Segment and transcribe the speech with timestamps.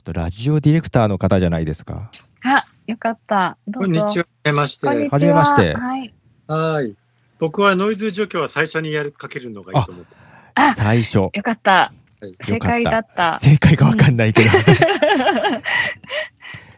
[0.00, 2.10] ょっとラジオディレクターの方じゃないですか。
[2.42, 3.58] あ、よかった。
[3.68, 4.24] どうぞこんにちは。
[4.24, 4.86] はじめまして。
[4.86, 5.10] こんにちは。
[5.10, 6.14] はじめましてはい。
[6.48, 6.96] はい。
[7.38, 10.16] 僕はノイズ除去は最初にやるかけるのがいいと思って。
[10.54, 11.18] あ、最初。
[11.18, 11.70] よかった。
[11.72, 13.38] はい正解だった。
[13.40, 14.50] 正解がわかんないけど。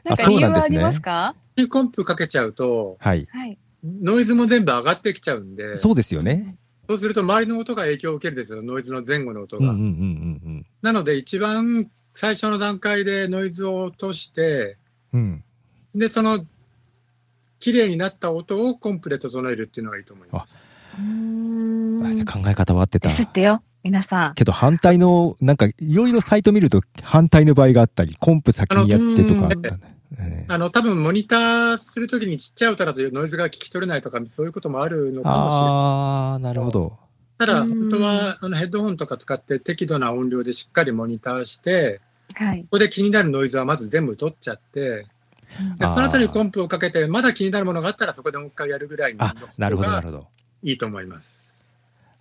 [0.04, 1.34] なんかそうなんですね理由はありますか？
[1.68, 3.26] コンプかけちゃうと、はい。
[3.30, 3.58] はい。
[3.84, 6.56] ノイズも全部上がってきちゃうんで、そうですよね。
[6.88, 8.62] そうすると周りの音が影響を受けるんですよ。
[8.62, 9.70] ノイズの前後の音が。
[9.70, 14.76] うんうんうんうんなので一番最初の段階でノイズを落として、
[15.12, 15.42] うん。
[15.94, 15.98] うん。
[15.98, 16.38] で、その
[17.58, 20.66] 綺麗になった音をコンプで整えるっていうのがいいと思います。
[20.94, 23.14] あじゃあ考え方は合ってたで。
[23.14, 24.34] すってよ、皆さん。
[24.34, 29.80] けど反対の、なんかいろいろサイト見ると反対の場合があったり、コンプ先にやってとかあったね。
[30.18, 35.68] ええあの、多分モニターするときにちっちゃい音だとノイズが聞き取れないとか、そういうこともあるのかもしれない。
[35.70, 36.98] ああ、なるほど。
[37.38, 42.00] ただ、うん本当はあのヘッドホンとか使って適度な音量でしっかりモニターして、
[42.34, 42.66] はいこ。
[42.72, 45.06] こで気になるノイズはまず全部取っちゃって、
[45.78, 50.26] でその後にコンプをかけて、まだ気になるものがあったらそこでもう一回やるぐらいのあ、なるほど、ながるほど。
[50.62, 51.48] いいと思います。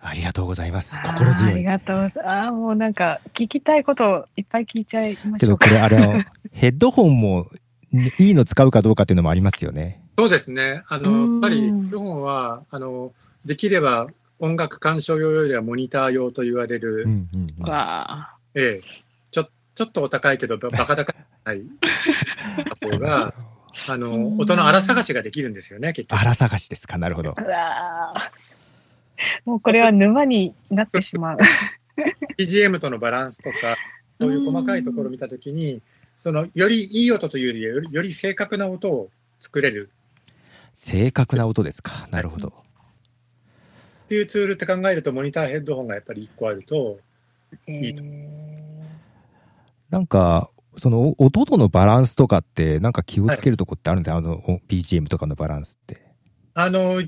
[0.04, 0.96] ありがとうございます。
[1.02, 1.52] 心強い。
[1.52, 2.30] ありがとうございます。
[2.30, 5.42] あーもうなんか聞きたいことをいっぱい聞いちゃいまし。
[5.42, 7.48] けどこれあれの、ヘッドホンも
[7.92, 10.02] ねいいの使うかどうかっていうのもありますよね。
[10.18, 10.82] そうですね。
[10.88, 13.14] あの、うんやっぱりヘッドホンは、あの、
[13.46, 14.08] できれば
[14.42, 17.70] 音楽鑑賞用よりはモニター用と言われる、うんうんうん。
[17.70, 18.82] わええ、
[19.30, 21.14] ちょ、ちょっとお高いけど、ばバカ高
[21.54, 21.62] い
[22.90, 23.34] 方が、
[23.88, 26.20] あの、音の荒探しができるんですよね、結局。
[26.20, 26.98] 荒探しですか？
[26.98, 27.32] なるほど。
[27.32, 28.32] ーうわー
[29.46, 31.38] もうこれは沼になってしまう。
[32.40, 33.78] BGM とのバランスとか、
[34.20, 35.82] そういう細かいところを見たときに、
[36.18, 39.92] その、よりいい音というより、よりより正確な音を作れる
[40.74, 42.08] 正確な音ですか？
[42.12, 42.54] なるほど。
[44.12, 47.00] っていうツールって考えると、モニターヘッドホンがやっぱり1個あると、
[47.66, 48.04] いいと
[49.90, 56.02] なんか、そのお音とのバランスとかって、なんか気をつけるとこってあるんですか、あの、お BGM とかのバランスって。
[56.54, 57.02] あの、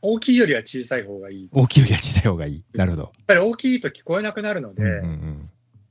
[0.00, 1.42] 大きいよりは小さい方がいい。
[1.42, 2.64] やっ大きいよりは小さい方がいい。
[2.74, 3.12] なるほど。
[3.26, 5.50] ぱり大きいと聞こえなくなるので、うんうんうん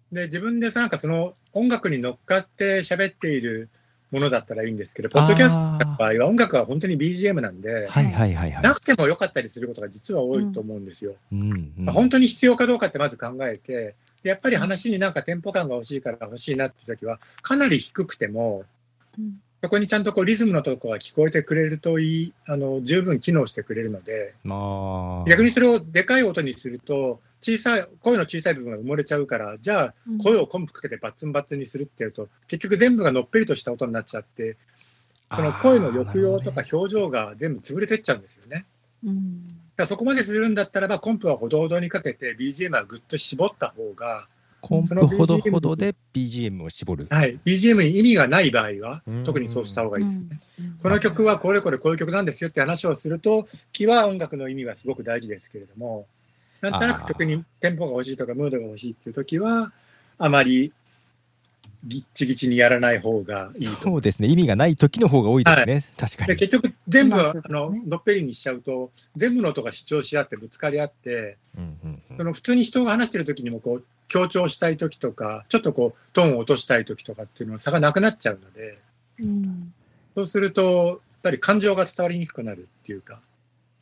[0.09, 3.69] で、自分でさ、なんかその音楽に乗っかって喋っている
[4.11, 8.63] ものだったらいいんですけど、ポッドキャストの場合は音楽は本当に BGM なんで、はいはいはいはい。
[8.63, 11.15] なくてもよかったりすることが実は多いと思うんですよ。
[11.31, 18.63] うんうんまあ本当に必要かどうかってまず考えて、でやっぱり話になんかテンポ感が欲しいから欲しいなって時は、かなり低くても、
[19.17, 25.29] うんそこにちゃんとこうリズムのとこが聞こえてくれるといい、あの、十分機能してくれるので、まあ。
[25.29, 30.17] 逆にそれをでかい音にすると、小さい、声の小さい部分が埋もれちゃうから、じゃあうん。
[30.17, 34.57] 声をコンプかけてバッツンバッツンにするっていうと、結局全部がのっぺりとした音になっちゃって、
[35.33, 38.65] その声の抑揚とか表情が全部潰れてっちゃうんですよね。
[39.05, 39.47] うん。
[39.47, 44.27] だからそこまでするんだったらば、コンプはほどほどにかけて BGM はぐっと絞った方が、
[44.59, 47.07] コンプほどほどで BGM を絞る。
[47.09, 50.39] はい、BGM に意味がない場合はうん、特にそうした方がいいですね。
[50.59, 50.77] うん。
[50.81, 56.07] この曲はこれこれこういう曲なんですよって話をすると、気は音楽の意味はすごく大事ですけれども、
[56.61, 59.71] なんとなく曲にテンポが欲しいとかムードが欲しいっていう時は、
[60.17, 60.73] あまり
[61.85, 63.81] ぎっちぎちにやらない方がいいと。
[63.83, 64.27] そうですね。
[64.27, 65.83] 意味がない時の方が多いですね。
[65.97, 66.39] 確かでに。
[66.39, 72.17] 結局全部まあののっぺりにしちゃうと全部の音が主張し合ってぶつかり合ってうんうんうん。
[72.17, 78.79] その普通に人が話してる時にもこう強調したい時とかちょっとこうトーンを落としたい時とかっていうのは差がなくなっちゃうので。
[79.23, 79.73] うん。
[80.15, 83.19] そうするとやっぱり感情が伝わりにくくなるっていうか、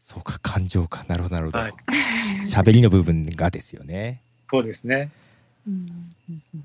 [0.07, 1.03] そうか、感情か。
[1.07, 1.73] なるほど、なるほどはい。
[2.45, 4.21] 喋りの部分がですよね。
[4.51, 5.09] そうですね
[5.67, 6.13] うん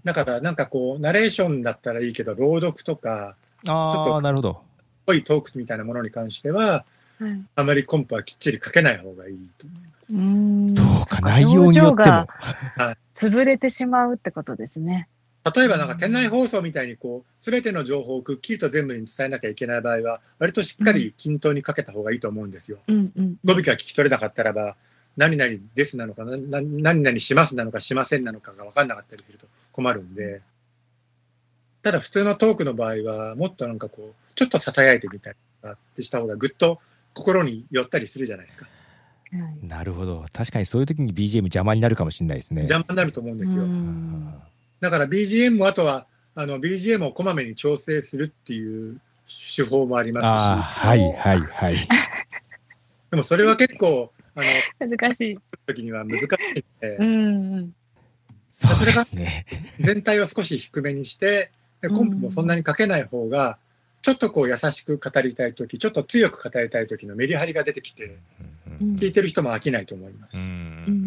[0.04, 3.34] だからなんかこうナレーションだったらいいけど朗読とか
[3.64, 4.62] ちょっああ、となるほど。
[5.06, 6.84] 濃いトークみたいなものに関しては
[7.18, 10.12] はいあまりコンプはきっちりかけない方がいいと思います。
[10.12, 12.26] うんそうか、っ内容によっても。
[13.16, 15.08] 潰れてしまうってことですね。
[15.54, 22.78] 例えばなんか店内放送みたいにこう全ての情報をくっきりと全部に伝えなきゃいけない場合は割としっかり均等にかけた方がいいと思うんですよ。
[22.88, 24.76] うんうん語尾が聞き取れなかったらば
[25.16, 30.42] 何々ですなのか何々しますなのかしませんなのかが分かんなかったりすると困るんで
[31.82, 36.80] ただ普通のトークの場合はもっとなんかこうちょっと囁いてみたりとかってした方がぐっと
[37.14, 38.66] 心に寄ったりするじゃないですか
[39.32, 40.24] はいなるほど。
[40.32, 42.62] 確かにそういう時に BGM 邪魔になるかもしれないですね。
[42.62, 43.64] 邪魔になると思うんですよ。
[44.80, 49.00] うんだから BGM もあとはあの BGM をこまめに調整するっていう
[49.56, 51.76] 手法もありますしはいはいはい。
[53.10, 54.42] でもそれは結構あ
[54.80, 55.38] の難しい。
[55.66, 56.28] 時には難しいの
[56.80, 57.74] でうんうん
[58.50, 59.46] そうですね。
[59.78, 61.50] 全体を少し低めにして
[61.80, 63.58] でコンプもそんなにかけない方が
[64.02, 68.16] ちょっとこう優しく語りたい時ちょっと強く語りたい時のメリハリが出てきて
[68.80, 70.38] うん聞いてる人も飽きないと思います。
[70.38, 70.99] ううんん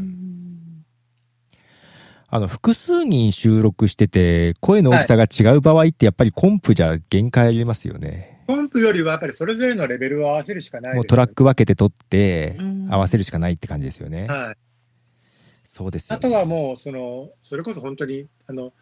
[2.35, 8.41] あの、複数人収録してて、声の大きさが違う場合ってやっぱりコンプじゃ限界ありますよね。
[8.47, 14.25] コンプよりはやっぱりそれぞれのレベルを合わせるしかないですよねもうトラック分けて撮ってうん合わせるしかないって感じですよね。
[14.25, 14.57] はい。
[15.67, 16.25] そうですよね。
[16.25, 18.73] あとはもう、その、それこそ本当に、あの、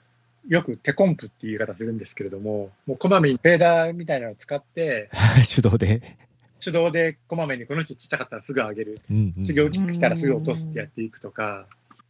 [0.47, 5.09] よく手コンプっていう言い方するんですけれども、もうこまめにフェーダーみたいなのを使って、
[5.53, 6.17] 手動で。
[6.63, 9.01] 手動でこまめにこの人ちっちゃかったらすぐ上げる。
[9.11, 11.67] うんうん次大きくしたらすぐ落とすってやっていくとか、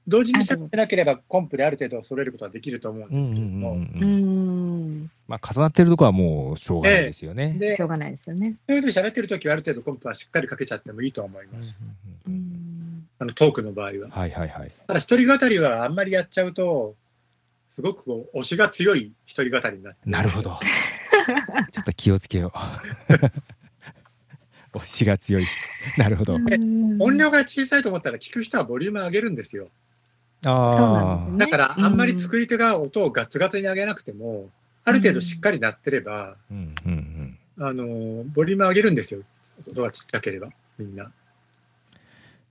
[0.08, 5.12] 同時にしゃってなければコンプである程度揃えることはできると思うんですけれども、うんううんん。
[5.28, 7.56] まあ、重なってるとこはもうしょうがないですよね。
[7.60, 8.56] で、しょうがないですよね。
[8.68, 11.80] それで喋ってる時はある程度コンプはしっかりかけちゃってもいいと思います。
[12.28, 13.08] うんうんうんうん。
[13.20, 14.10] あのトークの場合は。
[14.10, 14.72] はいはいはい。
[14.88, 16.96] ただ一人語りはあんまりやっちゃうと、
[17.70, 20.00] すごくこう、推しが強い一人語りになって。
[20.06, 20.42] なるほ。
[20.42, 20.60] ど。
[21.72, 22.58] ちょっと気をつけよう。
[24.80, 25.46] 推しが強い。
[25.98, 26.36] なるほど。
[26.36, 29.70] 音量が小さいと思ったら聞く人はボリューム上げるんですよ。
[30.46, 34.50] あそうなんですねだからあんまり作り手が音をガツガツに上げなくても、
[34.84, 37.66] ある程度しっかり鳴ってれば、うんうんうん。
[37.66, 39.22] あの、ボリューム上げるんですよ。
[39.70, 41.12] 音がちっちゃければ、みんな。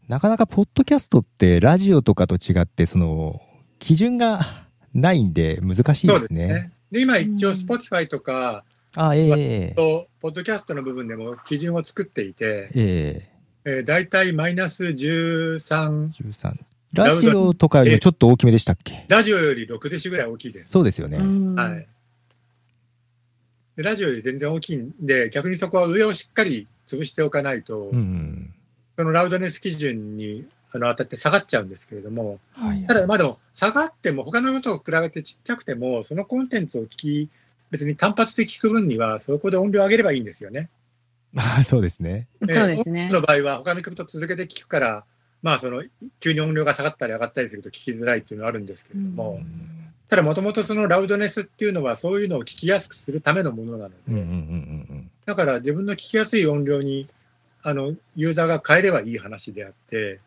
[0.08, 3.42] なかなかポッドキャストってラジオとかと違って、その、
[3.78, 4.64] 基準が
[4.94, 6.64] ないんで難しいそうですね。
[6.90, 8.64] で、今一応うん Spotify とか、
[8.96, 13.31] あ、ええと、ポッドキャストの部分でも基準を作っていて、え
[13.64, 16.54] ええー、大体マイナス13、13。
[16.92, 19.04] ラジオとかよりもちょっと大きめでしたっけ？
[19.08, 20.70] ラジオより6デシぐらい大きいです。
[20.70, 21.19] そうですよね。
[21.19, 21.87] はい。
[23.76, 28.54] でラジオより全然大きいんで、逆にそこは上をしっかり潰しておかないと、うんうん。
[28.96, 37.28] そのラウドネス基準にあの当たって下がっちゃうんですけれども、はいただまあでも下がっても他の音と比べてちっちゃくても、そのコンテンツを聞き、
[37.70, 40.69] 別に単発で聞く分にはそこで音量上げればいいんですよね。
[41.32, 42.26] まあ、そうですね。
[42.50, 45.04] そうですねの場合は他の曲と続けて聞くから、
[45.42, 45.82] まあその
[46.20, 49.40] 急に音量が下がったり上がったりすると聞きづらいっていうのはあるんですけれども、
[50.08, 54.31] ただもともとそのラウドネスっていうのはそういうのを聞きやすくするためのものなので、うんうんうんう
[54.94, 57.06] んだから自分の聞きやすい音量に
[57.62, 60.19] あのユーザーが変えればいい話であって、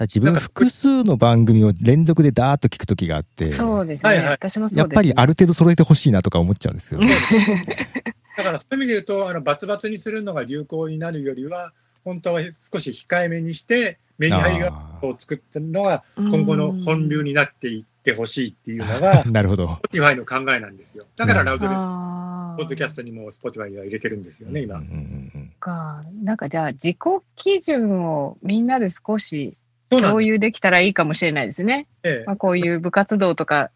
[0.00, 4.10] 自分複数の番組を連続でダーッと聞くときがあって、そうですね。
[4.10, 4.28] はいはい。
[4.30, 7.02] 私もそうです、やっぱりある程度揃えてほしいなとか思っちゃうんですけど、
[8.38, 11.72] だからそういう意味で言うと、あのバツバツにするのが流行になるよりは、
[12.04, 12.40] 本当は
[12.72, 19.78] 少し控えめにして、メリハリを作ったのがうん今後の本流になっていってほしいっていうのがー、 なるほど。
[19.90, 21.06] Spotify の考えなんですよ。
[21.16, 24.76] だからラウドレス、あーポッドキャストにも Spotify には入れてるんですよね、今。
[24.76, 24.90] うんうん
[25.34, 26.04] うんか。
[26.22, 26.96] なんかじゃあ自己
[27.36, 29.56] 基準をみんなで少し
[29.88, 31.86] 共有できたらいいかもしれないですね。
[32.02, 33.70] ねまあ、こういう部活動とか、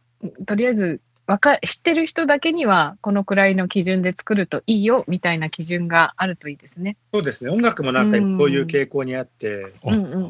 [0.45, 6.97] とりあえずわか知ってる人だけにはこのくらいの基準で作るといいよみたいな基準があるといいですね。
[7.13, 7.51] そうですね。
[7.51, 10.27] 音楽もなんかそういう傾向にあって、うん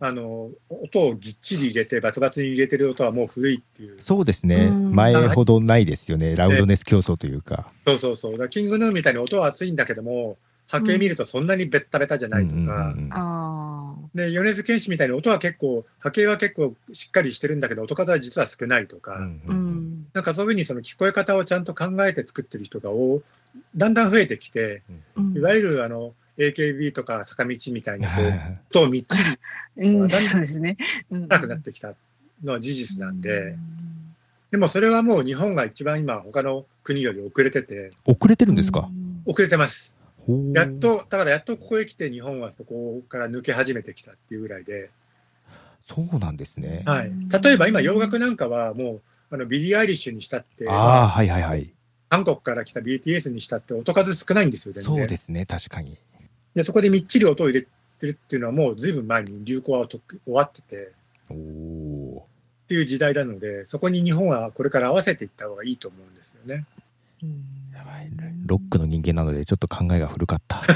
[0.00, 4.02] あの、音をぎっちり入れて、バツバツに入れてる音はもう古いっていうう。。
[4.02, 4.66] そうですね。
[4.66, 6.36] うん前ほどないですよね。
[6.36, 7.66] ラウドネス競争というか。
[7.86, 8.38] そうそうそう。
[8.38, 10.36] だキングヌーみたいに音は熱いんだけども、
[10.68, 20.06] 波形見るとそんなにベッタベタじゃないとか、うんうんうんあで、米津玄師みたいに音は結構、波形は結構しっかりしてるんだけど、音数は実は少ないとか、うんあ、うん。
[20.12, 23.22] なんかそういうふうにその聞こえ方をちゃんと考えて作ってる人がお
[23.76, 24.82] だんだん増えてきて、
[25.16, 25.36] うん。
[25.36, 29.18] いわゆるあの、AKB とか坂道みたいなこう、音をみっち
[29.76, 30.76] りうん、だんだんそうですね。
[31.10, 31.28] うん。
[31.28, 31.94] 高くなってきた
[32.42, 33.56] のは事実なんで、
[34.50, 38.88] でもそれはもう日本が一番今他の国より遅れてて、遅れてるんですか、
[39.26, 39.93] 遅れてます。
[40.54, 44.90] やっと、だからやっとここへ来て日本はそこから抜け始めてきたっていうぐらいで、
[45.82, 46.82] そうなんですね。
[46.86, 47.12] はい。
[47.42, 49.00] 例えば今洋楽なんかはもう、
[49.30, 51.70] あのビリー・アイリッシュにしたって、ああ、はいはいはい。
[52.08, 54.94] 韓国から来た BTS にしたって音数少ないんですよ、全然。
[54.94, 55.98] そうですね、確かに。
[56.54, 57.66] で、そこでみっちり音を入れ
[57.98, 60.92] てるっていうのはもうずいぶん前に流行はと終わってて、
[61.28, 62.26] おお
[62.64, 66.64] っていう時代なので、そこに日本はこれから合わせていった方がいいと思うんですよね。
[67.22, 67.63] うん。
[68.46, 70.60] ロックの人間なので、ちょっと考えが古かった。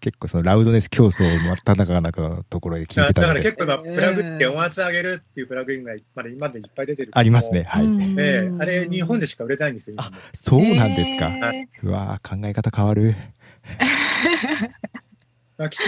[0.00, 3.40] 結構そのラウドネス競争真っ只中のところで聞いてだから。
[3.40, 7.64] 結構今、プラグって音圧上げるっていうプラグインがまだ今までいっぱい出てるありますね。。
[7.64, 7.84] はい。
[7.84, 11.28] うんええあれ日本でしか売れないんですよ、今もそうなんですか。
[11.52, 13.14] えうわー考え方変わる。
[15.58, 15.84] マキシ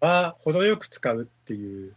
[0.00, 1.92] マは程よく使うっていう、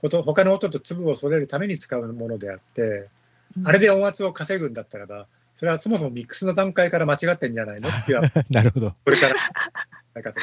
[0.00, 3.15] ほと他の音と粒を揃えるために使うものであって、ー
[3.64, 7.88] あれで音圧を稼ぐんだったらば、それはそもそもミックスの段階から間違ってんじゃないの？
[7.88, 8.20] っていう、
[8.50, 8.94] なるほど。
[9.04, 9.34] これから、
[10.14, 10.42] なかったです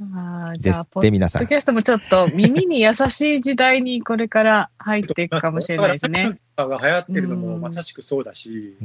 [0.00, 1.56] あーじゃあ、ポッって皆さんドキ。
[1.56, 6.38] ャストもちょっと耳に優しい時代にこれから入っていくかもしれないですね。
[6.54, 8.76] だからが流行ってるのうんもまさしくそうだし。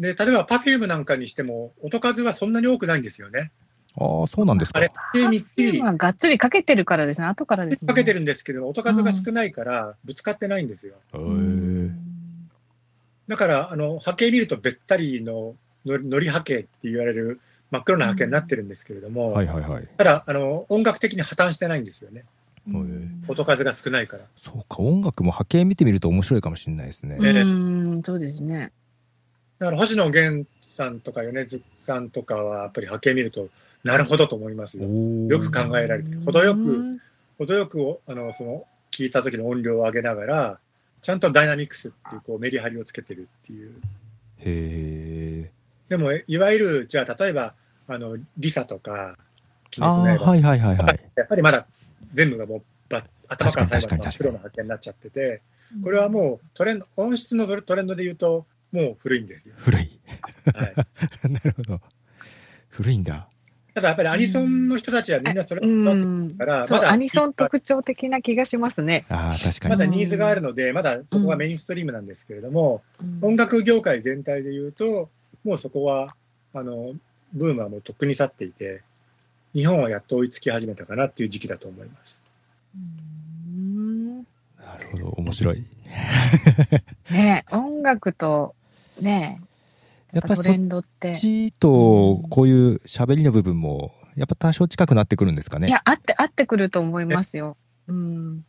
[0.00, 3.52] で、例えば Perfume なんかにしても、音数はそんなに多くないんですよね。
[3.96, 4.82] ああ、そうなんですかあ。
[4.82, 7.26] れ、でみっちりまあ、がっつりかけてるからですね。
[7.26, 7.88] 後からですね。
[7.88, 10.94] かけてるんですけど、音数が少ないから、ぶつかってないんですよ。
[13.26, 15.54] だから、あの、波形見るとべったりの
[15.84, 17.40] ののり波形って言われる
[17.70, 19.88] 真っ黒な波形になってるんですけれども、はいはいはい。
[19.96, 22.22] ただ、あの、音楽的に破綻してないんですよね。
[22.70, 24.24] うん音数が少ないから。
[24.36, 27.18] そうか、音楽も波形見てみると面白いかもしれないですね。
[27.22, 28.72] ええうん、そうですね。
[29.58, 33.48] だから、星野源さんとか米津さんとかは、やっぱり波形見ると、
[33.84, 34.86] なるほどと思いますよ。
[34.86, 36.20] およく考えられてる。
[36.20, 36.98] 程よく、うん
[37.38, 40.58] 程よく、あの、その、聞いた時の音量を上げながら、
[41.00, 43.70] ちゃんとダイナミクスっていう、こう、メリハリをつけてるっていう。
[44.38, 45.50] へえ。
[45.88, 47.54] でも、いわゆる、じゃあ、例えば、
[47.86, 49.16] あの、リサとか、
[49.76, 51.00] 鬼滅の刃はいはいはいはい。
[51.14, 51.66] やっぱりまだ
[52.12, 55.42] 全部がもうば頭から最後まで確かに確かに黒の発見になっちゃってて、
[55.82, 59.54] これはもうトレンド、音質のトレンドで言うと、もう古いんですよ。
[59.58, 60.00] 古い。
[60.54, 60.74] はい、
[61.30, 61.80] なるほど。
[62.68, 63.28] 古いんだ。
[63.78, 69.04] ただやっぱりアニソンの人たちはみんなそれうだから、そう、まだアニソン特徴的な気がしますね。
[69.08, 69.70] ああ、確かに。
[69.70, 72.82] まだニーズがあるので、まだそこがメインストリームなんですけれども、
[73.22, 75.08] 音楽業界全体で言うと、
[75.44, 76.14] もうそこは、
[76.52, 76.92] あの、
[77.32, 78.82] ブームはもうとっくに去っていて、
[79.54, 82.20] 日本はやっと追いつき始めたかなっていう時期だと思います。
[82.76, 84.24] うんな
[84.80, 85.64] るほど、面白い。
[87.10, 88.54] ねえ音楽と、
[89.00, 89.47] ねえ、
[90.12, 91.14] やっぱそっトレンドって。
[91.14, 95.68] ちと、こういう喋りの部分も、やっぱ多少近くなってくるんですかね。
[95.68, 97.56] いや、合って、合ってくると思いますよ。
[97.88, 98.44] うん。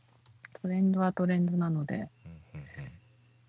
[0.61, 2.07] トレンドはトレンドなので。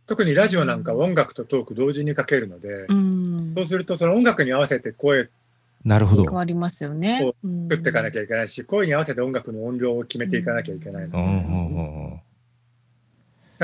[0.07, 3.55] 特にラジオなんかは音楽とトーク同時にかけるので、うん。
[3.57, 5.29] そうするとその音楽に合わせて声
[5.85, 6.25] なるほど。
[6.25, 7.33] 変わりますよね。
[7.43, 11.21] うん作っていかなきゃいけないし、声に合わせて音楽の音量を決めていかなきゃいけないので、う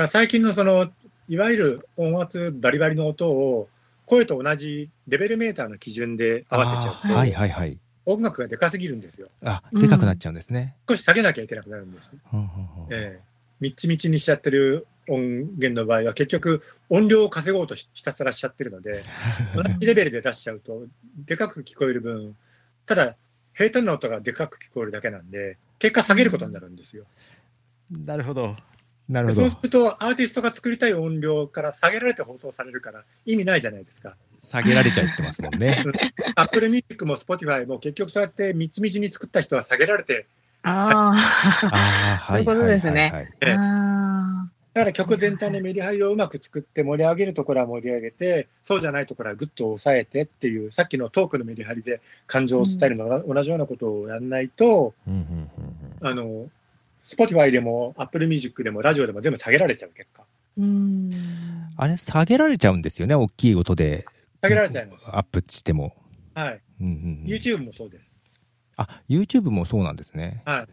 [0.03, 0.91] ん最近のその、
[1.27, 3.67] いわゆる音圧バリバリの音を、
[4.07, 7.77] 声と同じレベルメーターの基準で合わせちゃうと、はいはいはい。
[8.05, 9.27] 音楽がでかすぎるんですよ。
[9.43, 10.75] あ、でかくなっちゃうんですね。
[10.89, 12.15] 少し下げなきゃいけなくなるんです。
[12.33, 12.49] うんうんうん
[12.89, 13.27] ええ
[13.59, 19.03] みっちみちにしちゃってる音源の場合は結局音量を稼ごうとしひたすらしちゃってるので、
[19.55, 20.85] 同じレベルで出しちゃうと、
[21.25, 22.35] でかく聞こえる分、
[22.85, 23.15] ただ、
[23.53, 27.05] 平坦な音がでかく聞こえるだけなんで、結果下げることになるんですよ。
[27.89, 28.55] なるほど。
[29.09, 29.41] なるほど。
[29.41, 29.57] そうす。
[29.63, 34.15] ると、アーティストが作りたい音量から下げられて放送されるから、意味ないじゃないですか。
[34.39, 35.83] 下げられちゃってますもんね。
[36.35, 40.25] アップルミュージックも Spotify も結局そうやってみちみちに作った人は下げられて、
[40.63, 41.13] あ
[41.71, 43.29] ああ、そういうことですね。
[44.73, 56.07] だから曲全体のメリハリをうまく作って盛り上げるところは盛り上げて、そうじゃないところはぐっと抑えてっていう、さっきのトークのメリハリで感情を伝えるのと同じようなことをやらないと、うんうんうんうん。
[56.07, 56.47] あの、
[57.07, 60.25] Spotify でも Apple Music でもラジオでも全部下げられちゃう結果。
[60.59, 61.09] ーうん。
[61.77, 64.05] あれ、下げられちゃうんですよね、大きい音で。
[64.41, 65.09] 下げられちゃいます。
[65.15, 65.95] アップしても。
[66.35, 66.61] はい。
[66.81, 68.19] うんうんうん、YouTube もそうです。
[68.75, 70.43] あ、YouTube もそうなんですね。
[70.45, 70.67] は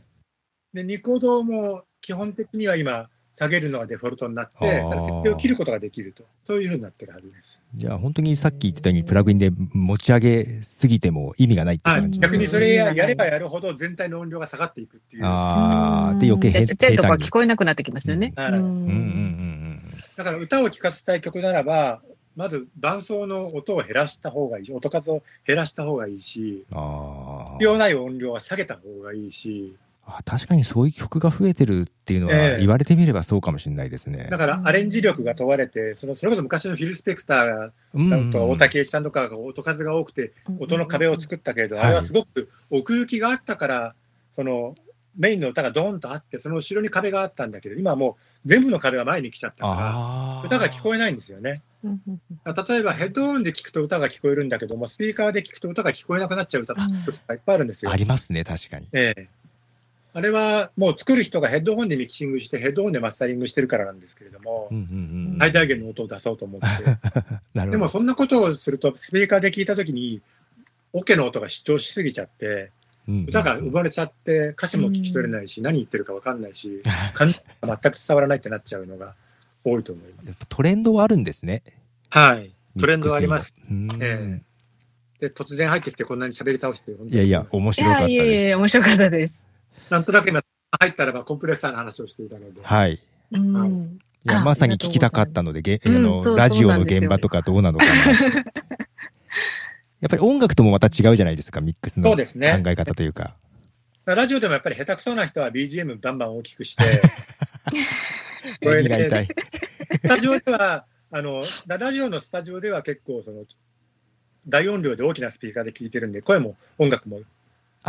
[0.73, 0.77] い。
[0.77, 6.25] で、ニコ動も基本的には今、下げるのがデフォルトになって、ただ設定を切ることができると。
[6.45, 7.61] そういうふうになってるはずです。
[7.75, 12.01] じゃあ、本当にさっき言ってたように、プラグインで持ち上げすぎても意味がないってはい。
[12.01, 12.21] 感じ。
[12.21, 15.25] 逆にそれやればやるほど全体の音量が下がっていくっていう。
[15.25, 18.33] ああ、で余計じゃあちっちゃいとこはに聞こえなくなってきますよね。
[18.37, 19.81] はいうんうんうんうん
[20.17, 22.01] だから歌を聴かせたい曲ならば、
[22.37, 29.75] まず伴奏の音を減らした方がいいし、音数を減らした方がいいし、必要ない音量は下げた方がいいし、
[30.07, 30.23] あ。
[30.25, 34.29] 確かにそういう曲が増えてるっていうのは、ええ言われてみればそうかもしれないですね。
[34.31, 43.95] だからアレンジ力が問われて、そのそれこそ昔のフィル・スペクターうんうんうんと大竹栄一さんとかが音数が多くて、音の壁を作ったけれど、はいあれはすごく奥行きがあったから、
[44.33, 44.75] その
[45.17, 50.43] メインの歌がドーンとあって、その後ろに壁があったんだけど、今はもう全部の壁が前に来ちゃったかああ。
[50.43, 51.63] ら、歌が聞こえないんですよね。
[51.85, 57.91] 例えばヘッドホンで聞くと歌が聞こえるんだけども、スピーカーで聞くと歌が聞こえなくなっちゃう歌とかいっぱいあるんですよ。
[57.91, 58.89] ありますね、確かに。
[58.93, 59.29] ええ。
[60.17, 64.87] あれはもう作る人がヘッドホンでミキシングしてヘッドホンでマスタリングしてるからなんですけれどもうん、うんう
[65.35, 65.39] ん。
[65.41, 66.67] 最大限の音を出そうと思って。
[67.67, 70.23] でもそんなことをすると、スピーカーで聞いたときに、
[70.93, 76.81] オケの音が主張しすぎちゃって、うんうん歌が生まれちゃって、歌詞も聞き取れないし、何言ってるか分かんないし、
[77.13, 79.15] 感じが全く伝わらないってなっちゃうのが
[79.63, 80.27] 多いと思います。
[80.27, 81.63] やっぱトレンドはあるんですね。
[82.09, 82.51] はい。
[82.81, 83.55] トレンドはあります。
[83.69, 88.49] で、突然入ってきてこんなに喋り倒して、いやいや、面い白かったやいやいです。
[88.49, 89.44] や、面白かったです。
[89.91, 90.41] なんとなく今、
[90.81, 92.99] 入ったらばコンプレッサーの話をしていたので、はい。
[93.33, 93.99] うん。
[94.27, 97.93] いや、あまさに聞きたかったので、げあのラジオの現場とかどうなのかな。
[100.01, 103.37] やっぱり音楽ともまた違うじゃないですか、ミックスの考え方というか。
[104.05, 106.85] ラジオでもやっぱり下手くそな人は BGM バンバン大きくして、
[108.63, 109.29] これ耳が痛い。
[110.03, 113.45] スタジオでは、あの、ララジオのスタジオでは結構、その、
[114.47, 117.21] 大音量で大きなスピーカーで聞いてるんで、声も音楽も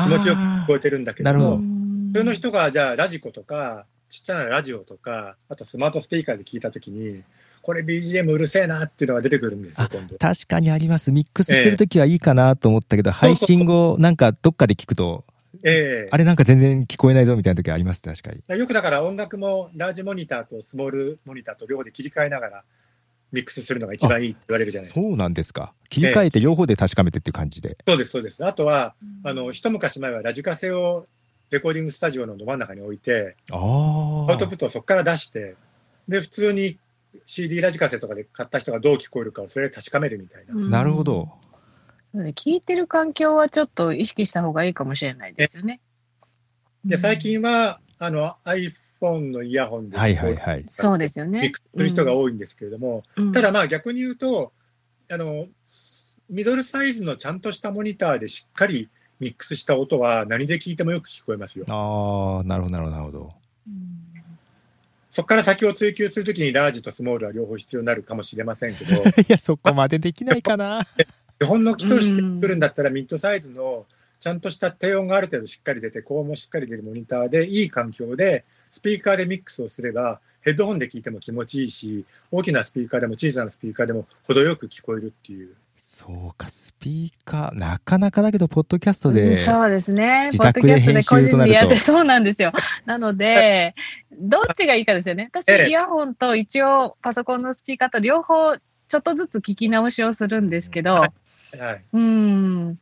[0.03, 1.84] 気持ちよく聞こえてるんだけどなるほどうん
[2.15, 7.23] 普通の人がじゃあラジコとか、ちっちゃなラジオとか、あとスマートスピーカーで聞いたときに、
[7.61, 10.17] これ BGM うるせえなっていうのが出てくるんですよ、あ今度。
[10.17, 11.11] 確かにあります。
[11.11, 15.25] ミックスしてるときはいいかなと思ったけど、配信後、なんかどっかで聞くと、
[15.61, 18.57] ええあれなんか全然聞こえないぞみたいな時あります、確かに。
[18.57, 22.63] よくだから音楽もラージモニターとスモールモニターと両方で切り替えながら
[23.33, 25.05] ミックスするのが一番いいって言われるじゃないですか。
[25.05, 25.73] そうなんですか。
[25.89, 27.77] 切り替えて両方で確かめてっていう感じで。
[27.85, 28.45] そうです、そうです。
[28.45, 31.07] あとは、あの、一昔前はラジカセを
[31.49, 34.47] レコーディングスタジオのど真ん中に置いて、あアウトあ。
[34.47, 35.55] プットをそこから出して、
[36.07, 36.77] で、普通に
[37.25, 40.53] CD ラジカセとかで買った人がどう聞こえるかをそれで確かめるみたいな。
[40.55, 41.29] うんなるほど。
[42.13, 45.81] そうね聞いてる環境はちょっと意識した方がいいかもしれないですよね。
[46.85, 50.65] で、最近は、あの、iPhone のイヤホンではいはいはい。
[50.69, 51.59] そうですよねミック。
[51.59, 54.53] スする人が多いんですけれども、うんただまあ逆に言うと、
[55.09, 55.47] あの、
[56.29, 61.65] ミドルサイズのちゃんとしたモニターでしっかりミックスした音は何で聞いてもよく聞こえますよ。
[61.69, 63.33] ああ、なるほどなるほどなるほど。
[63.67, 64.05] うん
[65.15, 70.85] そこから先を追求するときにラージとスモールは両方必要になるかもしれませんけど、 いや、そこまでできないかな。
[71.39, 73.85] 基本の機として作るんだったらミッドサイズの
[74.19, 85.55] ちゃんとした低音がある程度しっかり出て、高音もしっかり出るモニターでいい環境でスピーカーでミックスをすればヘッドホンで聞いても気持ちいいし、大きなスピーカーでも小さなスピーカーでも程よく聞こえるっていう。
[86.05, 90.29] そうか、スピーカー、なかなかだけど、ポッドキャストで、そうですね。
[90.31, 92.51] 自宅で編集となるとポッドキャストで個人でやって、 そうなんですよ。
[92.85, 93.73] なので、
[94.11, 95.31] どっちがいいかですよね。
[95.33, 98.55] 私、ええイヤホンと一応パソコンのスピーカーと両方
[98.87, 101.83] ちょっとずつ聞き直しをするんですけど、はい。
[101.93, 102.75] うん、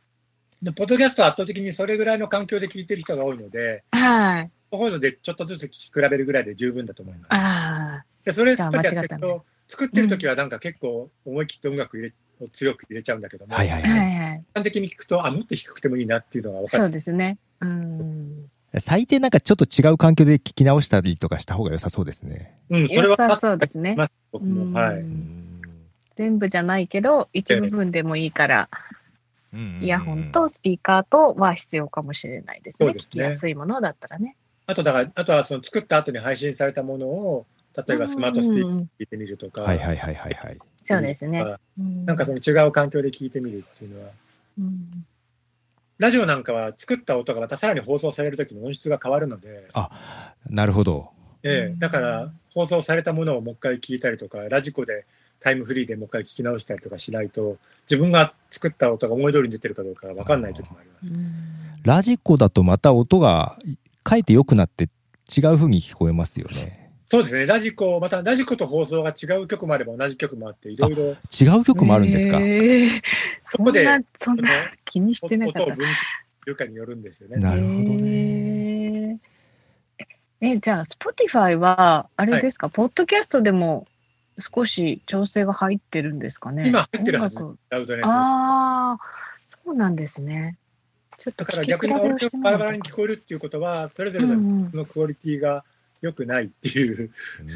[0.62, 4.50] で、ポッドキャストは圧倒的にそれぐらいの環境で聞いてる人が多いので、はい。
[4.70, 7.28] こういうのでちょっとずつ聞き比べるぐらいで十分だと思います。
[7.30, 13.88] あで、それじゃあやって間違ったねると、作ってる時はなんか結構思い切って音楽入れを強く入れちゃうんだけども、あ、はいはいは。
[13.88, 14.40] はいいはい。
[14.40, 16.92] 一般的に聞くと、あ、もっと低くてもいいなっていうのが分かそうる。
[16.92, 17.38] ですね。
[17.60, 18.50] うん。
[18.78, 22.56] 最低なんかちょっと違う環境で聞き直したりとかした方が良さそうですね。
[22.70, 23.96] うん、それは良さそうですね。
[24.32, 24.64] 僕も。
[24.64, 25.04] うんはい。
[26.16, 28.68] 全部じゃないけど、一部分でもいいから、
[29.80, 32.86] イヤホンとうんスピーカーとは必要かもしれないですね。
[32.86, 34.36] そうですね聞きやすいものだったらね。
[34.66, 40.58] あとだから、あとはその作った後に配信されたものを、例えばスマートスピーカー聞いてみるとか、はいはいはいはいはい。
[40.84, 41.42] そうですね。
[41.42, 41.58] な
[42.06, 44.10] なんかその違う環境で聞いてみるっていうのは、
[44.58, 45.06] うん
[45.96, 49.68] ラジオなんかは作った音がまたさらに放送される時の音質が変わるので、
[50.50, 51.10] なるほど。
[51.44, 55.06] ええうんだから放送されたものをもう一回聞いたりとか、ラジコで
[55.40, 61.06] タイムフリーでもう一回聞き直したりとかしないと、自分が作った音が思い通りに出てるかどうか分かんない時もあります。
[61.84, 63.56] ラジコだとまた音が、
[64.02, 64.88] かえって良くなって
[65.36, 66.83] 違う風に聞こえますよね。
[67.14, 72.40] そうですね、ラジコ、またラジコと放送が違う曲もあれば同じ曲もあって、いろいろ違う曲もあるんですか？
[73.52, 74.50] そこでそんな、そんな
[74.84, 75.76] 気にしてなかった音を。
[75.76, 75.96] 分岐す
[76.46, 77.36] るかによるんですよね。
[77.36, 79.20] なるほどね。
[80.40, 83.86] え、じゃあ、Spotify は、あれですか、ポッドキャストでも
[84.40, 86.64] 少し調整が入ってるんですかね？
[86.66, 88.06] 今入ってるはずラウドネス。
[88.06, 89.04] ああ、
[89.46, 90.58] そうなんですね。
[91.16, 95.64] ちょっとだから逆に音をしてみよう量バラバラに聞こえるっていうことは、それぞれのクオリティが
[96.04, 97.10] 良くないっていう、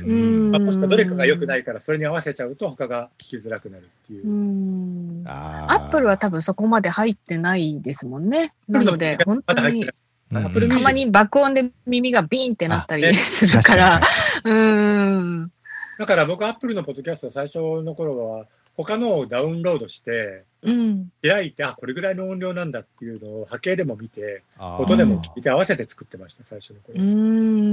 [0.07, 4.31] うんまあ、もしくはどれかが良くないから、それに合わせちゃうと他が聞きづらくなるっていうう。
[4.31, 5.25] ん。
[5.27, 8.55] アアップルは多分そこまで入ってないですもんね。
[8.69, 9.87] なので、 本当に
[10.31, 14.03] たまに爆音で耳がビーンってなったりあするから、
[14.45, 15.53] うーん。
[15.99, 21.09] だから僕、アップルのポッドキャスト最初の頃は、他のをダウンロードして、うん。
[21.23, 27.03] 開いて、あ、これぐらいの音量なんだっていうのを波形でも見て、音でも聞いて合わせて作ってました、最初のう頃。
[27.03, 27.68] ん。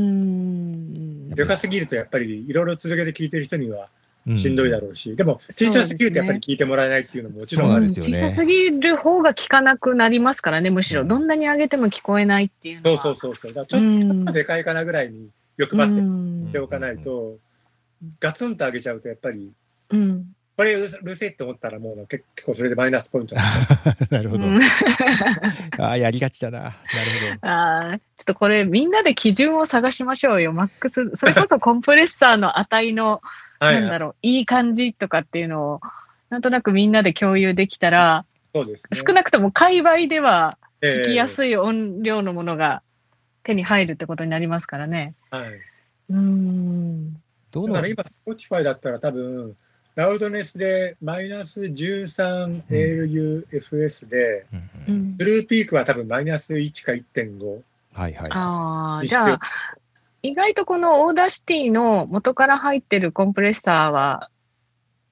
[1.36, 3.90] でかすぎるとやっぱりいろいろ続けて聞いてる人には
[4.36, 11.04] しんどいだろうし、でも小さすぎるとやっぱり聞いてもらえないっていうのももちろんあるんですよね小さすぎる方が聞かなくなりますからね、むしろ。
[11.04, 13.02] どんなに上げても聞こえないっていうのは。
[13.02, 13.66] そうそうそうそう。
[13.66, 17.38] ちょっとでかいかなぐらいに欲張っておかないと、
[18.20, 19.52] ガツンと上げちゃうとやっぱり、
[19.92, 20.35] うん。
[20.58, 23.42] これうるせえって思ったらもう結構それでマイナスポイントに
[24.10, 24.46] なるほど。
[24.46, 24.60] うん
[25.78, 26.60] ああ、やりがちだな。
[26.60, 26.76] なる
[27.32, 27.38] ほど。
[27.50, 30.54] あーちょっとこれみんなで基準を探しましょうよ。
[30.54, 31.12] マックス。
[31.16, 33.22] それこそコンプレッサーの値の、
[33.60, 35.82] はいなんだろう、いい感じとかっていうのを、
[36.30, 39.00] なんとなくみんなで共有できたら、そうですね。
[39.06, 41.30] 少なくとも界隈では聞きやい。
[41.30, 42.82] すい音量のものが
[43.44, 45.16] 手に入るってことになりますからね。
[45.32, 45.50] はい。
[45.52, 47.14] うーん。
[47.52, 47.88] どうなのだから
[48.26, 49.56] 今、Spotify だったら多分、
[49.96, 54.46] ラウドネスでマイナス 13LUFS で、
[54.88, 57.62] うんトゥルーピークは多分マイナス1か1.5。
[57.94, 58.32] はいはい。
[58.32, 59.40] ああ、じゃあ、
[60.22, 64.30] 意外とこの Audacity の元から入ってるコンプレッサーは、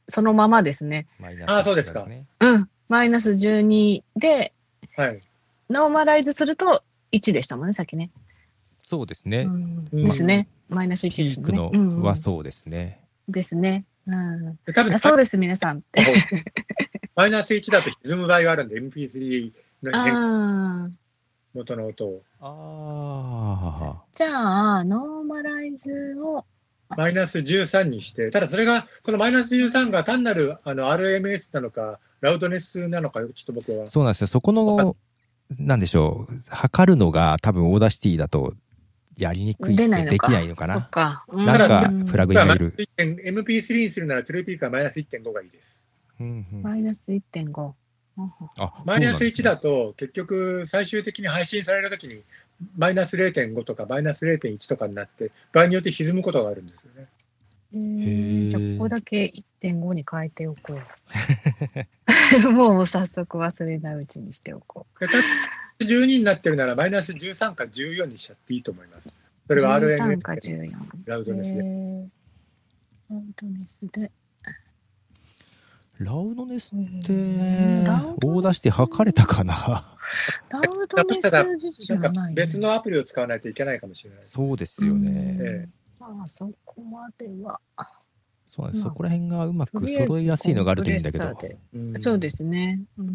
[0.10, 1.08] そのままですね。
[1.20, 2.70] マイナスあーそうですかねうん。
[2.90, 4.52] マイナス12で、
[4.98, 5.22] はい。
[5.70, 8.12] ノーマライズすると1でしたもんね、さっきね。
[8.82, 9.44] そうですね。
[9.44, 10.48] うんうんですね。
[10.68, 11.44] マイナス1ピですね。
[11.44, 13.00] ークのはそうですね。
[13.30, 13.86] ですね。
[14.08, 14.60] うん。
[14.66, 16.04] で多分あそうです、皆さんって。
[17.16, 19.52] マイナス1だと歪む場合があるんで、MP3
[19.84, 20.90] の変ああ。
[21.54, 22.24] 元の音を。
[22.40, 26.46] あじゃあ、ノーマライズを、
[26.98, 33.88] マイナス13にして、ただそれが、このマイナス13が単なるあの RMS なのか、ラウドネスなのか、ちょっと僕はあ。。
[33.88, 34.28] そうなんですよ。
[34.28, 34.96] そこの、
[35.60, 36.34] なんでしょう。
[36.50, 38.54] 測るのが多分 Audacity だと
[39.18, 39.76] やりにくい。
[39.76, 40.00] できな
[40.42, 40.82] いのかな。
[40.82, 41.26] か。
[41.28, 42.76] うなんかうんフラグに入れる。
[42.98, 45.76] MP3 にするならトゥルーピークはマイナス1.5がいいです。
[46.20, 47.74] うんうんマイナス1.5。
[48.60, 49.88] あマイナス1だと。
[49.90, 52.22] と結局最終的に配信されるときに
[52.78, 57.08] マイナス0.5とかマイナス0.1とかになって場合によって歪むことがあるんですよね。
[57.74, 60.80] じゃあ、ここだけ1.5に変えておこう。
[62.52, 65.14] もう早速忘れないうちにしておこでた
[65.80, 69.10] 12になってるならマイナス13か14にしちゃっていいと思います。
[69.10, 69.12] そ
[69.50, 69.56] う。
[69.56, 70.72] れは13か RMS で14。
[71.06, 71.64] ラウドネスで。
[71.64, 72.08] えー
[73.10, 74.12] ラウドネスで。
[76.00, 79.86] ラウドネスって、うんラウドネスオーダーして測れたかな？
[80.50, 81.22] ラウドネス
[81.86, 82.34] じゃなんかない。
[82.34, 84.32] 別のアプリを使わないといけないかもしれないです。
[84.32, 85.38] そうですよね。
[85.40, 87.60] えまあ、そこまでは。
[88.56, 88.84] そうです。
[88.84, 91.36] まあそこら辺がうまく揃いやすいのがあるといいんだけど
[91.74, 92.80] うんそうですね。
[92.98, 93.10] うん、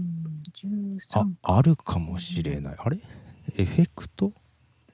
[1.13, 2.77] あ13、あるかもしれない。
[2.77, 2.99] あれ？
[3.57, 4.33] エフェクト？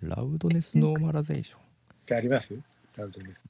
[0.02, 1.60] ラウドネスノーマラゼーション。
[1.60, 1.62] っ
[2.04, 2.58] てあります？
[2.96, 3.46] ラウドネス。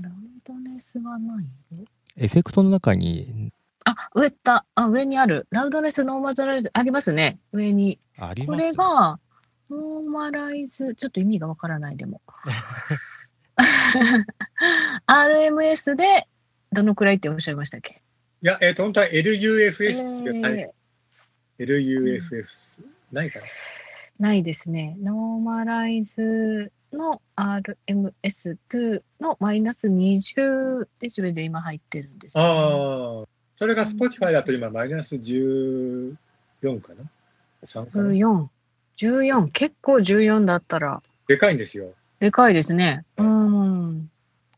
[0.00, 0.12] ラウ
[0.44, 1.84] ドネスはないよ。
[2.16, 3.52] エフェクトの中に
[3.84, 4.64] あ、上った。
[4.74, 5.46] あ、上にある。
[5.50, 7.38] ラウドネスノーマライズ、ありますね。
[7.52, 7.98] 上に。
[8.18, 9.18] こありますれが、
[9.70, 12.20] ノーマライズ、ちょっと意味がわからない、でも。
[15.06, 16.26] RMS で、
[16.72, 18.02] どのくらいっておっしゃいましたっけ？
[18.42, 20.72] いや、えっ、と、本当は LUFS っていう、はいえ
[21.58, 22.82] LUFS、
[23.12, 23.44] ないかな？
[23.44, 23.48] ー
[24.18, 24.96] ないですね。
[25.00, 36.16] ノーマライズの RMS2 のマイナス20デシベルで今入ってるんです、ああ、それが Spotify だと今マイナス14
[36.80, 37.04] かな
[37.64, 38.46] ?3 かな？14。
[38.98, 39.48] 14。
[39.48, 41.92] 結構14だったら、でかいんですよ。
[42.20, 43.04] でかいですね。
[43.16, 43.61] うん。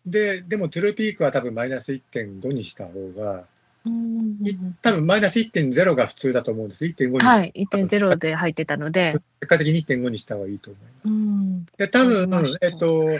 [0.06, 3.44] で、でもトゥルーピークは多分マイナス1.5にした方が、
[3.86, 6.84] うんい多分マイナス1.0が普通だと思うんです。
[6.84, 7.52] 1.5にしはい。
[7.54, 11.08] 1.0で入ってたので、 結果的に1.5にした方がいいと思います。
[11.08, 11.66] うん。
[11.76, 13.18] で、多分わかりまし、たえっと、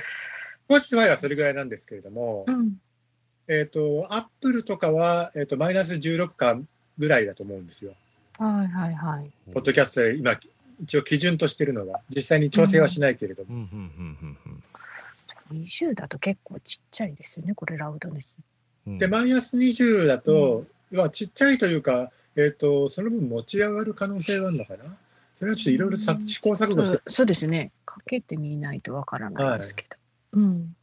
[0.68, 2.79] Spotify はそれぐらいなんですけれどもう、ん。
[3.47, 6.59] えっと、Apple とかは、えっと、マイナス16か
[6.97, 7.94] ぐらいだと思うんですよ。
[8.38, 9.31] はいはいはい。
[9.53, 10.38] ポッドキャストで今、
[10.81, 13.68] 一応基準としてるのは、実際に調整はしないけれども。
[15.50, 18.37] うんうんうんうん20だと結構ちっちゃいですよね、これラウドネス。
[18.87, 24.85] うんで、マイナス20だと、まあ、ちっちゃいというか、えっ、と、その分持ち上がる可能性があるのかな？
[25.38, 27.72] それはちょっといろいろさ試行錯誤してそう、そうですね。
[27.85, 29.96] かけてみないとわからないですけど。
[30.33, 30.76] うん。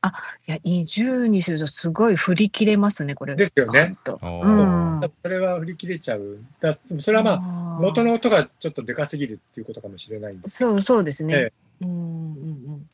[0.00, 0.12] あ、
[0.48, 3.36] いや、20にするとすごい振り切れますね、これ。
[3.36, 5.00] ですよねうん。
[5.22, 6.38] それは振り切れちゃう。
[6.60, 7.38] だそれはまあ、あ
[7.80, 10.56] 元の音がちょっとでかすぎるっていうことかもしれないんです。
[10.56, 11.34] そうそうですね。
[11.34, 11.52] え
[11.82, 12.90] うんうんうん。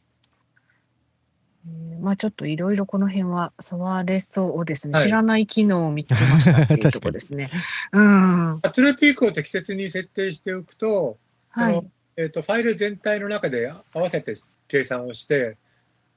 [1.68, 5.06] えーまあちょっといろいろこの辺は触れそうですね、はい。
[5.06, 7.50] 知らない機能を見つけましたっていうところですね。
[7.92, 8.60] うん。
[8.62, 11.18] トゥルーピークを適切に設定しておくと、
[11.50, 11.74] はい。
[11.74, 14.34] そのえっ、と、ファイル全体の中で合わせて
[14.66, 15.56] 計算をして、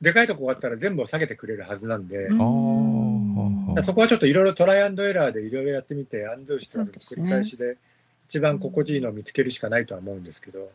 [0.02, 3.84] でかいとこがあったら全部を下げてくれるはずなんで、うん。
[3.84, 7.24] そこはちょっといろいろトライアンドエラーでいろいろやってみて、アンドゥして繰そうですね。
[7.24, 7.78] り返しで、
[8.26, 10.72] 一番心地いいのを見つけるしかないとは思うんですけど、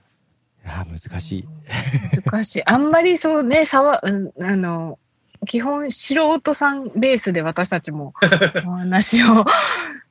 [0.67, 1.49] いやー難しい。
[2.25, 2.63] 難しい。
[2.67, 4.99] あんまりそうね、さわ、うんあの、
[5.47, 8.15] 基本素人さんベースで私たちも
[8.67, 9.45] お話をし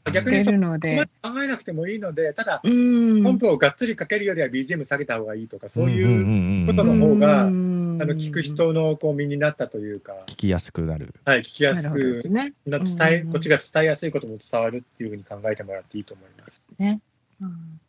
[0.06, 1.06] て逆にそるので。
[1.22, 3.22] 考えなくてもいいので、ただ、うん。
[3.24, 11.14] ポンプをがっつりかけるよりは BGM 下げた方がいいとか、そういう、うんことの方がうんあの、聞く人のこう身になったというか、聞きやすくなる。
[11.26, 12.54] はい、聞きやすくすね。
[12.66, 16.62] な伝え、うんこっちが伝えやすいことも伝わるっていうふうに考えてもらっていいと思います。
[16.80, 17.02] ね。
[17.42, 17.80] うん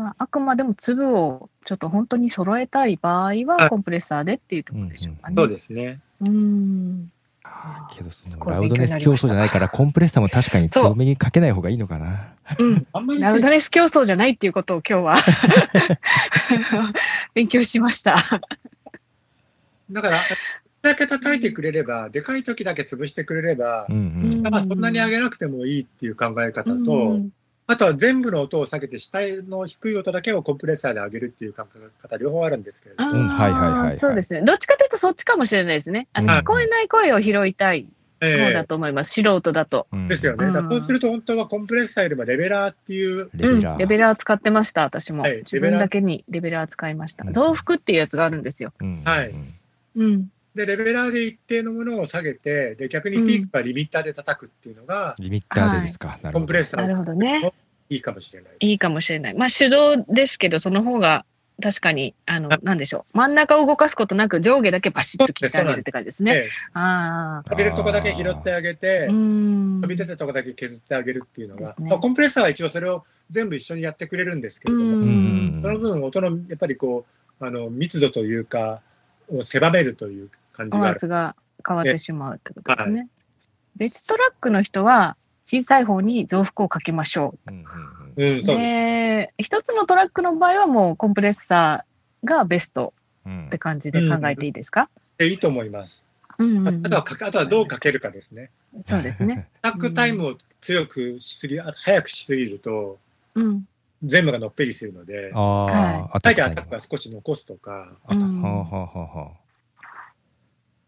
[0.00, 5.46] まあ、あくまでも粒をちょっと本当に揃えたい場合ははいコンプレッサーでっていうところでしょうかね。
[5.46, 6.00] ですね。
[6.22, 7.12] うん。
[7.94, 12.32] けどそのラウドネス競争じゃないからコンプレッサーも確かに強めにかけない方がいいのかな。
[12.58, 12.86] うん。
[12.94, 15.16] あんまり、ラウドネス競争じゃないっていうことを今日は
[17.34, 18.16] 勉強しました。
[19.90, 20.20] だから、
[20.80, 27.30] だけ叩いてくれれば、でかい時だけ潰してくれればう、んうんまあ、そんなに上げなくてもいいっていう考え方と、うん
[27.70, 34.42] あとは全部の音を下げて、下の低い音だけをコンプレッサーで上げるっていう考え方、両方あるんですけれども、うんはいはいはいはいそうですね。
[34.42, 36.08] どっちかというとそっちかもしれないですね。
[36.12, 37.86] あのはい聞こえない声を拾いたい
[38.20, 39.12] えそうだと思います。
[39.12, 39.86] 素人だと。
[39.92, 40.46] うんですよね。
[40.46, 43.72] うんだそうすると本当はコンプレッサーよりもレベラーっていう、レベラー。
[43.72, 45.22] うん、レベラー使ってました、私も。
[45.22, 47.30] はい自分だけにレベラー使いましたう。
[47.30, 48.72] ん増幅っていうやつがあるんですよ。
[48.80, 49.54] うんはいうん
[49.96, 50.28] うん。
[50.54, 56.08] で、レベラーで一定のものを下げて、で、逆にピークはリミッターで叩くっていうのがリミッターでですか？
[56.08, 57.52] なるほどコンプレッサーなるを使うほどね。
[57.88, 58.52] いいかもしれない。
[58.60, 59.34] いいかもしれない。
[59.34, 61.24] まあ手動ですけど、その方が
[61.62, 63.18] 確かに、あの、なんでしょう。
[63.18, 66.34] 真ん中を動かすことなく上下だけバシッと切ってあげるって感じですね。
[66.34, 67.48] えああ。
[67.48, 69.88] え、飛びるとこだけ拾ってあげてう、ん飛。
[69.88, 77.04] び出たとこだけ削ってあげるっていうのが、ねまあ、コンプレッサーは一応それを全部一緒にやってくれるんですけれども、うんうんその分音のやっぱりこ
[77.40, 78.80] う、あの、密度というか、
[79.30, 80.96] を狭めるという感じ音がある。
[80.96, 83.08] 圧が変わってしまうってことですね。
[83.76, 85.16] 別トラックの人は、
[85.46, 87.64] 小さい方に増幅をかけましょうんうん
[88.16, 88.42] うん、う。
[88.42, 88.74] そうです。
[88.74, 92.92] で、一つのトラックの場合はもうコンプレッサーがベスト
[93.26, 94.88] うんって感じで考えていいですか、
[95.18, 96.06] でいいと思います。
[96.38, 98.50] うんうんあとはかけ、あとはどうかけるかですね。
[98.86, 99.48] そうですね。
[99.60, 102.98] タックタイムを強くしすぎ、早くしすぎると、
[103.34, 103.64] うん。
[104.02, 109.30] 全部がのっぺりするので、ああ、アあえてアタックは少し残すとか、あたうんはあはあはあは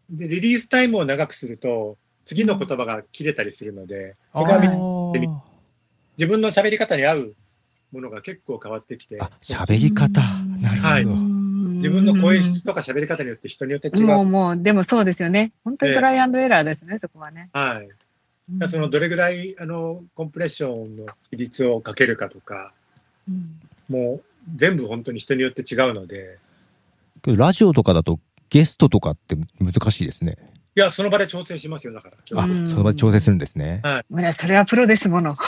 [0.09, 4.39] で、リリースタイムを長くすると、次の言葉が切れたりするので、あ。
[4.39, 5.39] そこはみあー
[6.17, 7.35] 自分の喋り方に合う
[7.91, 10.21] ものが結構変わってきて、あ、喋り方。
[10.59, 11.15] なるはいほど。
[11.17, 14.05] 自分の声質とか喋り方によって人によって違う。
[14.05, 15.51] もうもう、でもそうですよね。
[15.63, 17.49] 本当にトライアンドエラーですね、そこはね。
[17.53, 17.89] はい。
[18.69, 22.82] そのどれぐらいあのコンプレッションの比率をかけるかとか、うん
[23.89, 24.23] もう
[24.55, 26.39] 全部本当に人によって違うので、
[27.25, 30.37] ラジオとかだとゲストとかって難しいですね。
[30.75, 32.41] いや、その場で調整しますよ、だから。
[32.41, 33.81] あ、うんその場で調整するんですね。
[34.09, 35.35] まあそれはプロですもの。
[35.35, 35.41] す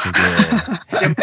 [1.01, 1.15] でも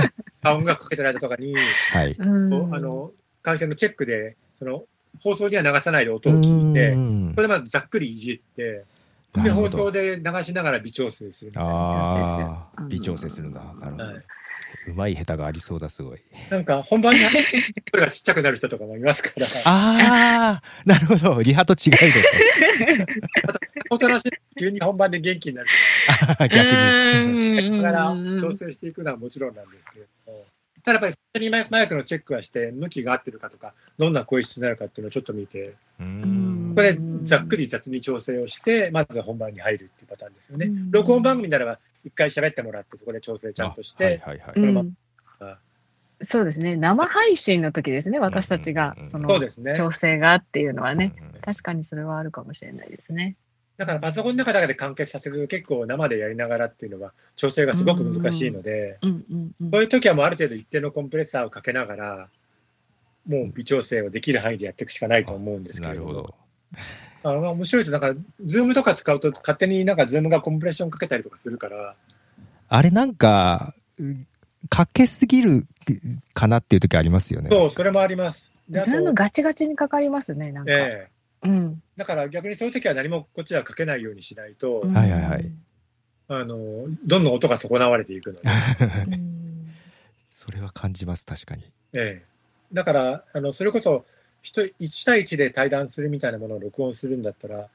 [0.43, 1.63] あ音楽かけてる間とかに、ごい。
[1.93, 2.13] はい。
[2.13, 3.13] うんあの、
[3.43, 4.85] 回線のチェックで、その、
[5.23, 8.85] 放送には流さないで音を聞いてう、んそれでまずざっくりいじって、
[9.37, 11.71] で、放送で流しながら微調整するみたいな。
[11.71, 13.61] ああ、うん微調整するんだ。
[13.61, 14.05] なるほど。
[14.05, 14.15] はい
[14.89, 16.21] うまい下手がありそうだ、すごい。
[16.51, 17.21] なんか、本番に
[17.93, 21.43] 声がちっちゃくなる人とかもいますから、ああ、なるほど。
[21.43, 22.21] リハと違うぞ
[23.91, 25.69] おとなしい急に本番で元気になる
[26.39, 26.49] と。
[26.49, 27.71] 逆に。
[27.71, 30.45] にだから調整していくのはもちろんなんですけれども、
[30.85, 40.91] ただやっぱり最初にマイクのチェックはして、向きが合ってるかとか、どんな声質になるかっていうのをちょっと見て、これざっくり雑に調整をして、まずは本番に入るっていうパターンですよねうん。
[40.91, 44.53] 録音番組ならば、一回喋ってもらって、そこで調整ちゃんとしあはいて、はいはい。
[44.57, 44.87] うんの
[46.25, 46.77] そうですね。
[46.77, 48.21] 生配信の時ですね。
[48.21, 49.75] 私たちがそのそうですね。
[49.75, 51.15] 調整がっていうのはね。
[51.21, 53.35] うん確かにそれはあるかもしれないですね。
[53.77, 62.29] だからパソコンの中だけで完結させると結構生でやりながらっていうのは調整がすごく難しいので、うんうんうんそういう時はもうある程度一定のコンプレッサーをかけながら、
[63.27, 66.07] もう微調整をできる範囲でやっていくしかないと思うんですけれども。
[66.07, 66.35] なるほど。
[67.25, 68.13] あのまあ面白いと、なんか、
[68.45, 71.95] Zoom とか使うと勝手になんか Zoom がコンプレッションかけたりとかするから、
[72.69, 74.03] あれなんか、う
[74.69, 75.67] かけすぎる
[76.33, 77.51] かなっていう時ありますよね。
[77.51, 78.51] そう、それもあります。
[78.71, 80.53] ズームガチガチにかかりますね。
[80.53, 80.73] なんか。
[80.73, 81.83] ええうん。
[81.97, 85.53] だから逆にそういう時は何もこっちはかけないようにしないと、うんはいはいはい。
[86.29, 86.57] あの、
[87.05, 88.49] どんどん音が損なわれていくので、
[89.09, 89.75] う ん
[90.35, 91.65] それは感じます、確かに。
[91.93, 92.33] ええ
[92.73, 94.12] だから、あの、それこそ、人
[94.43, 97.69] 1対1で対談するみたいなものを録音するんだったら、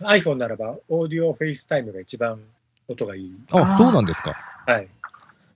[0.00, 2.40] iPhone ならば、オーディオ FaceTime が一番
[2.88, 3.32] 音がいい。
[3.52, 4.34] あ、そうなんですか。
[4.66, 4.88] はい。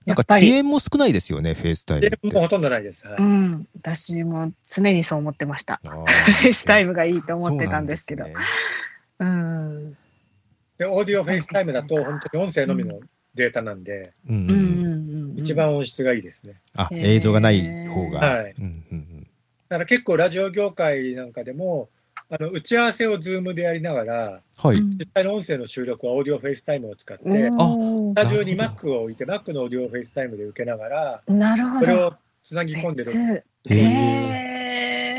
[0.05, 3.07] なんか遅延も少ないですよね、 FaceTime もうほとんどないです。
[3.07, 3.17] はい。
[3.19, 3.67] うん。
[3.79, 5.79] 私も常にそう思ってました。
[5.85, 8.25] FaceTime がいいと思ってたんですけど。
[8.25, 8.33] そう
[9.23, 9.97] なんうん。
[10.77, 12.99] で、オーディオ FaceTime だと、本当に音声のみの
[13.35, 15.37] データなんで、うんうんうんうん。
[15.37, 15.53] 一。
[15.53, 16.55] 番音質がいいですね。
[16.73, 18.19] あ、映像がない方が。
[18.19, 19.10] はいうんうん
[19.71, 21.87] だから結構ラジオ業界なんかでも、
[22.29, 24.81] あの打ち合わせを Zoom でやりながら、うんはい。
[24.81, 31.85] 実際の音声の収録はオーディオ FaceTime を使って、スタジオに Mac を置いて、Mac のオーディオ FaceTime で受けながら、なるほど。
[31.85, 33.83] それをつなぎ込んでる、別へへ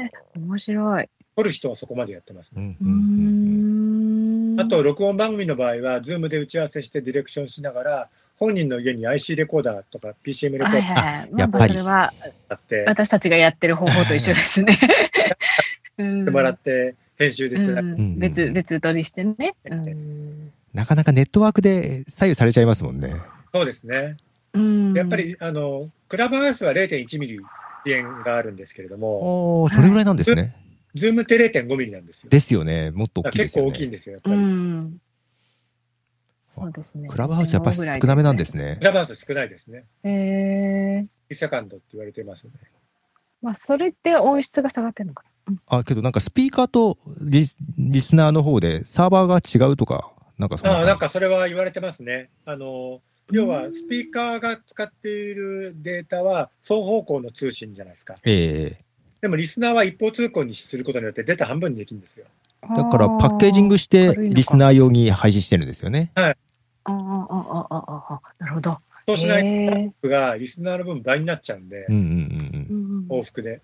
[0.04, 0.10] え。
[0.36, 1.08] 面白い。
[1.34, 2.76] 撮る人はそこまでやってます、ね。
[2.82, 8.10] うんうんうんうんんあと、録音番組の場合は、 Zoom で打ち合わせしてディレクションしながら、
[8.42, 11.30] 本人の家に IC レコーダーとか PCM レコーダーはいはいはい。
[11.36, 12.12] やっぱりまあそれは
[12.48, 14.76] あって、私たちがやってる方法と一緒ですね。
[15.98, 17.88] うんもらって、編集でつなぐ。
[17.88, 19.54] うん別別撮りしてね。
[19.64, 23.14] うんなかなかネットワークで左右されちゃいますもんね。
[23.54, 24.16] そうですね。
[24.54, 27.46] うんやっぱり、あの、クラブハウスは0.1ミリ遅
[27.86, 30.56] 延があるんですけれども、それぐらいなんですね。
[30.94, 32.30] Zoom って0.5ミリなんですよ。
[32.30, 32.90] ですよね。
[32.90, 33.66] もっと大きいですよね。
[33.66, 34.40] 構大きいんですよ、やっぱうり。
[34.40, 35.00] ん。
[36.62, 37.08] そうですね。
[37.08, 38.84] クラブハウスやっぱり少なめなんですねク。
[38.84, 39.84] ラブハウス少ないですね。
[40.04, 41.06] へえ。
[41.30, 42.52] 1セカンドって言われてますね。
[43.40, 45.56] まあ、それって音質が下がってるのかな。
[45.78, 52.30] あ、けどなんかスピーカーとリスリスナーの方でサーバーが違うとか、なんかそあなんかそれは言われてますね。
[52.44, 53.00] あの、
[53.32, 58.14] 要はスピーカーが使っているデータは双方向の通信じゃないですか。
[58.24, 62.26] ええでもリスナーは一方通行にすることによってデータ半分にできるんですよ。
[62.76, 66.10] だからパッケージングしてリスナー用に配信してるんですよね。
[66.14, 66.36] ああ、
[66.84, 68.78] ああ、ああ、ああ、なるほど。
[69.06, 73.06] そうしないへえとがリスナーの分倍になっちゃうんでうん、うんうんうん。
[73.08, 73.60] うん往復で。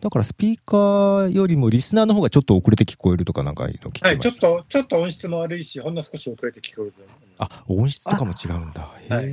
[0.00, 6.92] だからスピーカーよりもリスナーの方がちょっと遅れて聞こえるとかなんかいうの聞きまはい、ちょっと、ちょっと音質も悪いし、ほんの少し遅れて聞こえる。
[7.38, 8.90] あ、音質とかも違うんだ。
[9.08, 9.24] へはい。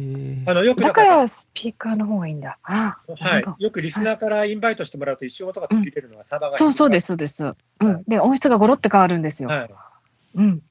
[0.45, 2.57] あの、よくだから、スピーカーの方がいいんだ。
[2.63, 7.43] あ、はい、よくリスナーからインバイトしてもらうと一生音が途切れるのはサーバーが、そうそうです、そうです。
[7.43, 8.03] うん。
[8.07, 9.49] で、音質がゴロって変わるんですよ。
[9.49, 9.69] はい
[10.35, 10.61] うん。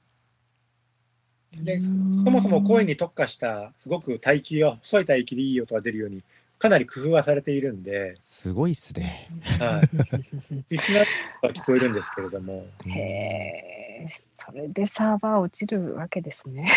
[1.55, 1.65] い。
[1.65, 6.23] で、そもそも声に特化した、すごく帯域が、細い帯域でいい音が出るように、
[6.59, 9.29] かなり工夫はされているんで、すごいっすね。
[9.59, 9.89] はい。
[10.69, 11.07] リスナー
[11.43, 14.07] は聞こえるんですけれども、へえ、
[14.39, 16.71] それでサーバー落ちるわけですね。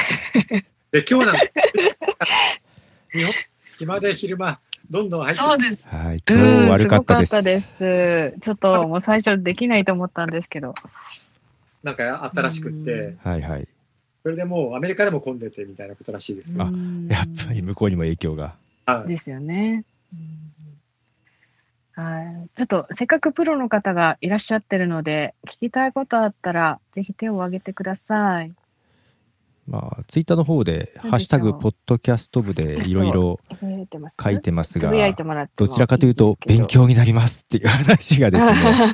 [0.92, 1.42] で、今日なんか、
[3.12, 3.34] 日本、
[3.78, 4.60] 暇で昼間、
[4.90, 5.88] どんどん入ってそうです。
[5.88, 6.24] はい。
[6.30, 7.44] 今日悪かったです。
[7.44, 8.40] です。
[8.40, 10.76] ちょっともう最初できないと思ったんですけど。
[11.84, 13.68] なんか新しくって、はいはい。
[14.24, 16.64] それでもうアメリカでも混んでてみたいなことらしいですよ。
[16.64, 18.56] あうんやっぱり向こうにも影響が。
[18.86, 19.10] はい。
[19.10, 19.84] ですよね。
[20.14, 20.54] うん
[21.96, 22.50] はい。
[22.56, 28.52] ちょっとせっかくプロの方がいらっしゃってるので、聞きたいことあったら、ぜひ手を挙げてください。
[29.66, 33.40] まあ、ツイッターの方で、ハッシュタグ、ポッドキャスト部でいろいろ
[34.22, 34.92] 書いてますが
[35.56, 38.54] どちらかというと、勉強になりますっていう話がですね、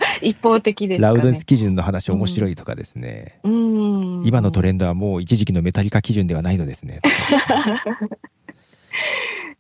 [0.22, 1.02] 一方的です。
[1.02, 4.22] ラウドンス基準の話面白いとかですね、うん。
[4.26, 7.00] 今のトレンドはもう一時期のメタリカ基準ではないのですね。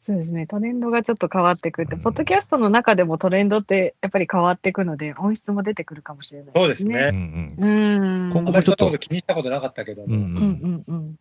[0.10, 0.48] そうですね。
[0.48, 7.10] トレンドがちょっと変わってくって、うんポッドキャストの中でもトレンドってやっぱり変わっていくので、音質も出てくるかもしれないそうですね。
[7.12, 8.32] うんうんうん。
[8.32, 11.15] 今後あまりそんなこと気にしたことなかったけども、うんうんうんうん。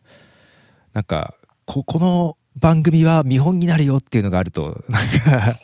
[0.93, 5.59] なんか、こ、この番組は見本になるよっていうのがあると、なんか、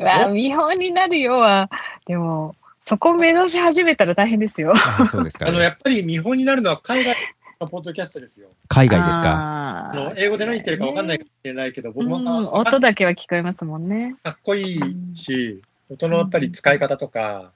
[0.00, 1.68] うわ見本になるよは、
[2.06, 4.72] でも、そこ目指し始めたら大変ですよ。
[4.74, 5.52] あそうですかあ。
[5.52, 7.20] の、やっぱり見本になるのは海外の
[7.66, 8.48] ポッドキャストですよ。
[8.68, 10.14] 海外ですか？
[10.16, 14.16] 英語で何言ってるか分かんないかもしれないけど、僕うんも音だけは聞こえますもんね。
[14.22, 14.80] かっこいい
[15.14, 17.52] し、音のやっぱり使い方とか、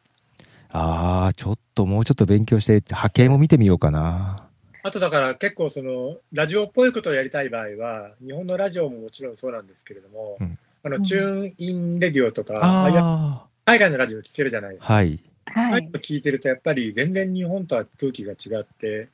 [0.71, 4.47] ああ、ちょっともうちょっと勉強して、波形も見てみようかな。
[4.83, 14.95] あとだから結構その、ラジオっぽいことをやりたい場合は、日本のラジオももちろんそうなんですけれども、うんあの、うんチューンインレディオとか、海外のラジオ聞けるじゃないですあ、か。
[14.97, 15.19] はい。
[15.47, 15.89] はい。
[15.95, 19.09] 聞いてるとやっぱり全然日本とは空気が違ってうん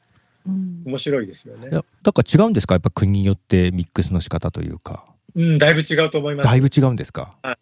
[0.46, 1.74] 面白いですよねい。
[1.74, 2.74] や、だから違うんですか？
[2.74, 5.04] やっぱ国によってミックスの仕方というか。
[5.34, 6.48] うん、だいぶ違うと思います。
[6.48, 7.30] だいぶ違うんですか？
[7.42, 7.56] はい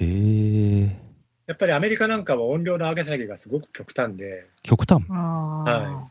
[0.00, 0.06] へ
[0.84, 0.96] え、
[1.46, 5.02] やっぱりアメリカなんかは音量の上げ下げがすごく極端で、極端？
[5.10, 6.10] あはーだか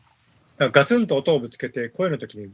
[0.58, 2.50] らガツンと音をぶつけて声の時に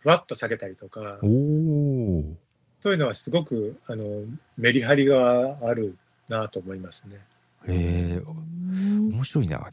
[0.00, 2.24] ふわっと下げたりとかお、お。
[2.80, 4.04] そういうのはすごくあの
[4.56, 5.96] メリハリがある
[6.28, 7.16] なと思いますね。
[7.66, 9.66] へえ、うん面白いな。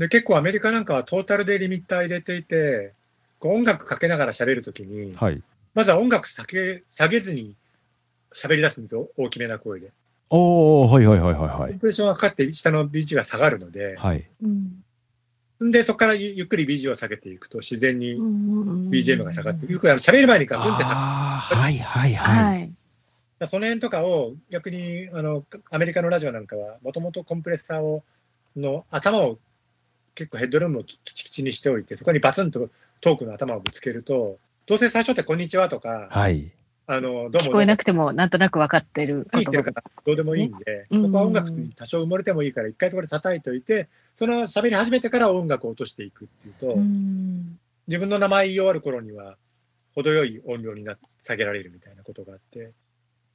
[0.00, 2.94] で結構アメリカなんかはトータルでリミッター入れていて、
[3.38, 5.42] こう音楽かけながら喋るときに、はい。
[5.74, 7.54] まずは音楽下げ下げずに
[8.34, 9.92] 喋り出すんですよ、大きめな声で。
[10.30, 11.70] おおはいはいはいはいはい。
[11.72, 14.26] コンプレッションがかかって下の BG が下がるので、はい。
[14.42, 14.82] うん
[15.60, 19.74] で、そこからゆゆっくり BG を下げていくと自然に BGM が下がって、る。
[19.74, 21.56] よくあの喋る前にガクンって下がる。
[21.56, 22.14] はいはい。
[22.14, 22.72] はい。
[23.46, 28.02] その辺とかを逆にあのアメリカのラジオなんかはもともとコンプレッサーを
[28.56, 29.38] の頭を
[30.14, 32.68] 結構ヘッドルームをききちきちにしておいてそこにバツンと
[33.00, 36.50] トークの頭をぶつけるとどうせ最初って「こんにちは」とかはい。
[36.86, 39.72] 「あのどうも聞こえなくても、なんとなく分かってるってるか
[40.04, 49.36] どうでもいいんで、ねそこは音楽に多少埋もれてもいいから一回そこで叩いておいてその喋り始めてから音楽を落としていくっていうと、うん自分の名前言い終わる頃には
[49.96, 52.70] 程よい音量にな下げられるみたいなことがあって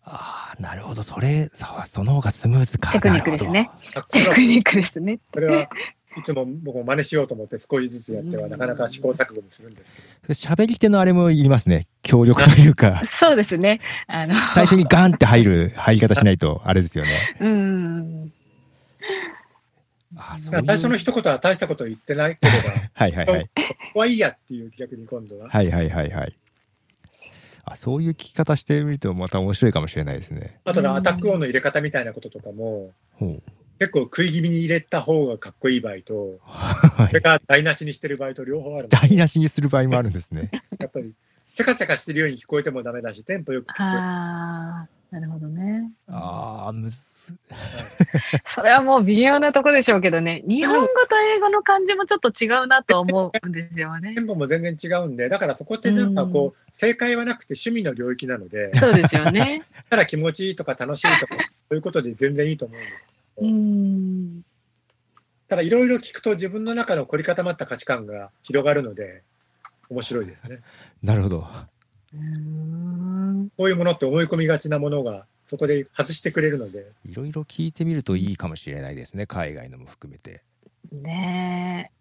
[0.05, 1.01] ああ、なるほど。
[1.01, 2.91] それ、そうその方がスムーズか。
[2.91, 3.71] テクニックですね。
[4.11, 5.19] テクニックですね。
[5.33, 5.69] それは
[6.17, 10.33] いつも僕も真似しようと思って少しずつやってはなかなか試行錯誤もするんですけど。
[10.33, 11.87] 喋り手のあれもいりますね。
[12.03, 13.81] 協力というか、そうですね。
[14.07, 17.37] あの、最初にガンって入る入り方しないと、あれですよね。
[17.41, 18.31] うん。
[20.17, 22.57] あ最初の一言は大したこと言ってないければ
[22.93, 23.41] はいはいはい。
[23.41, 23.49] こ
[23.93, 26.37] こはいいやっていう逆に今度は、はいはいはいはい。
[27.65, 30.59] あ、そういう聞き方してみるとまた面白いかもしれないですね。
[30.63, 33.43] あとねアタック音の入れ方みたいなこととかもほう。
[33.79, 37.21] 結構食い気味に入れた方がかっこいい場合とはそれい。
[37.21, 40.49] から台無しにしてる場合と両方ある台無しにする場合もあるんですね。
[40.79, 41.13] やっぱり
[41.51, 45.91] せかせかしてるように聞こえてもダメだしテンポよく聞こえああ、なるほどね。
[46.09, 46.99] ああ、むず
[48.45, 50.43] それはもう微妙なとこでしょうけどね。
[50.47, 54.21] 日本語と英語の漢字もちょっと違うなと思うんですよね テ。
[54.21, 59.63] ンポも全然違うんで、だからそこってなんかこう、正解はなくて趣味の領域なので、そうですよね。
[59.89, 63.14] ただ気持ちいいとか楽しいとか、そういうことで全然いいと思うんです。
[63.37, 64.41] うん。
[65.47, 69.23] ただいろいろ聞くと自分の中の凝り固まった価値観が広がるので、
[69.89, 70.59] 面白いですね。
[71.03, 71.47] なるほど。
[72.13, 79.27] う んこういうものって思い込みがちなものが、そこで外してくれるので、いろいろ聞いてみるといいかもしれないですね。
[79.27, 80.43] 海外のも含めて。
[80.91, 81.95] ねえ。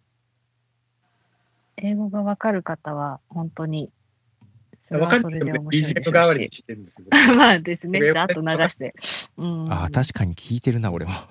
[1.76, 3.90] 英語がわかる方は本当に。
[4.90, 6.48] わかんないけどれで面白い BGM 代わりに。
[6.52, 7.06] してるんですよ。
[7.36, 8.00] まあですね。
[8.00, 8.94] 僕ざっと流して。
[9.38, 9.72] うん。
[9.72, 11.12] ああ、確かに聞いてるな、俺も。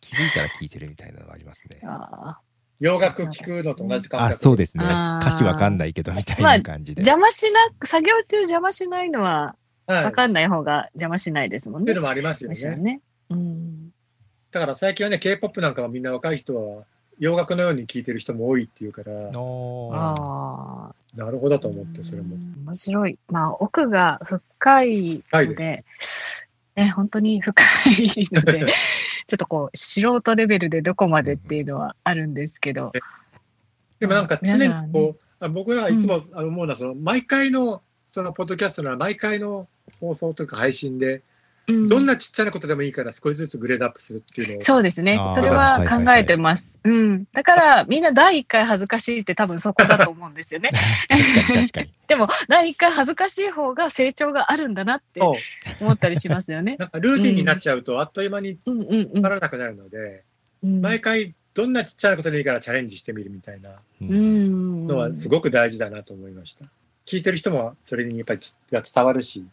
[0.00, 1.80] 気づいたら聞いてるみたいなのがありますね。
[1.84, 2.38] あ
[2.78, 4.84] 洋楽聞くのと同じ感覚あ、そうですね。
[4.84, 7.00] 歌詞わかんないけど、みたいまあな感じで。
[7.00, 9.56] 邪魔しな、作業中邪魔しないのは、
[9.86, 12.02] わかんない方が邪魔しないですもんねていうの。
[12.02, 12.76] もありますよね。
[12.76, 13.00] ね。
[13.30, 13.90] うん。
[14.50, 16.84] だから最近はね、K-POP なんかはみんな若い人は
[17.18, 20.94] 洋楽のように聴いてる人も多いっていうから、ああ。
[21.14, 22.36] なるほどと思って、それも。
[22.66, 23.18] 面白い。
[23.28, 25.84] まあ、奥が深いので、
[26.74, 28.72] ね、本当に深いので、
[29.26, 32.92] ちょっとこう、素人レベルでどこまでっていうのはあるんですけど、
[33.98, 39.68] でもなんか常にこう、あ僕らはいつもあの思うのは、その毎回の、そのポッドキャストなら毎回の
[40.00, 41.22] 放送というか配信で、うん
[41.88, 45.18] どんなちっちゃなことでもいいから少しずつグレードアップするっていうのを、そうですね。
[45.34, 46.78] それは考えてます。
[46.84, 47.24] うん。
[47.32, 50.70] だから、みんな第一回恥ずかしいって多分そこだと思うんですよね。
[51.08, 51.88] 確かに確かに。
[52.08, 55.20] でも、第一回恥ずかしい方が成長があるんだなって
[55.80, 56.76] 思ったりしますよね。
[56.80, 60.24] なんかルーティンになっちゃうとあっという間にうんうんうんならなくなるので、
[60.62, 60.80] うん。
[60.80, 64.86] 毎回どんなちっちゃなことでもいいからチャレンジしてみるみたいなううんん。
[64.86, 66.66] のはすごく大事だなと思いました。
[67.06, 69.44] 聞いてる人もそれにやっぱりが伝わるし、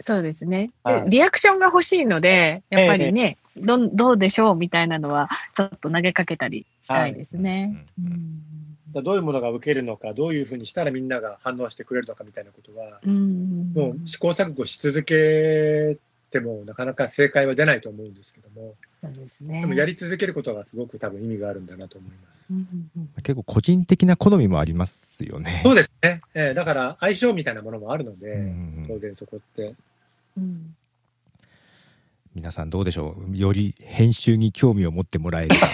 [0.00, 0.70] そうですね。
[0.84, 1.10] ではい。
[1.10, 7.86] リアクションが欲しいので、やっぱりね、どんどうでしょうみたいなのは、ちょっと投げかけたりしたいですね。
[7.98, 8.12] はい。
[8.96, 9.04] うん。
[9.04, 13.72] どういうものが受けるのか、どういうふうにしたらみんなが反応してくれるのかみたいなことは、うん。
[13.74, 15.98] もう試行錯誤し続け
[16.30, 18.74] てもなかなか正解は出ないと思うんですけども、
[19.12, 19.60] そうですね。
[19.60, 22.46] でもやり続けることがすごく多分意味があるんだなと思います。
[22.50, 25.62] うんうんうん結構個人的な好みもありますよね。
[25.64, 26.20] そうですね。
[26.34, 29.74] えーだから相性みたいなものもあるので、うん当然そこって。
[30.36, 30.74] うん
[32.34, 33.36] 皆さんどうでしょう？
[33.36, 35.50] より編集に興味を持ってもらえる。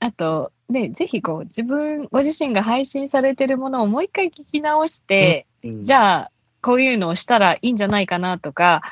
[0.00, 5.46] あと、ね、ぜひこう、自分、ご自身が配信されてるものをもう一回聞き直して、
[5.82, 6.30] じあ、ゃあ、
[6.62, 8.82] こういうのをしたらいいんじゃないかなとか、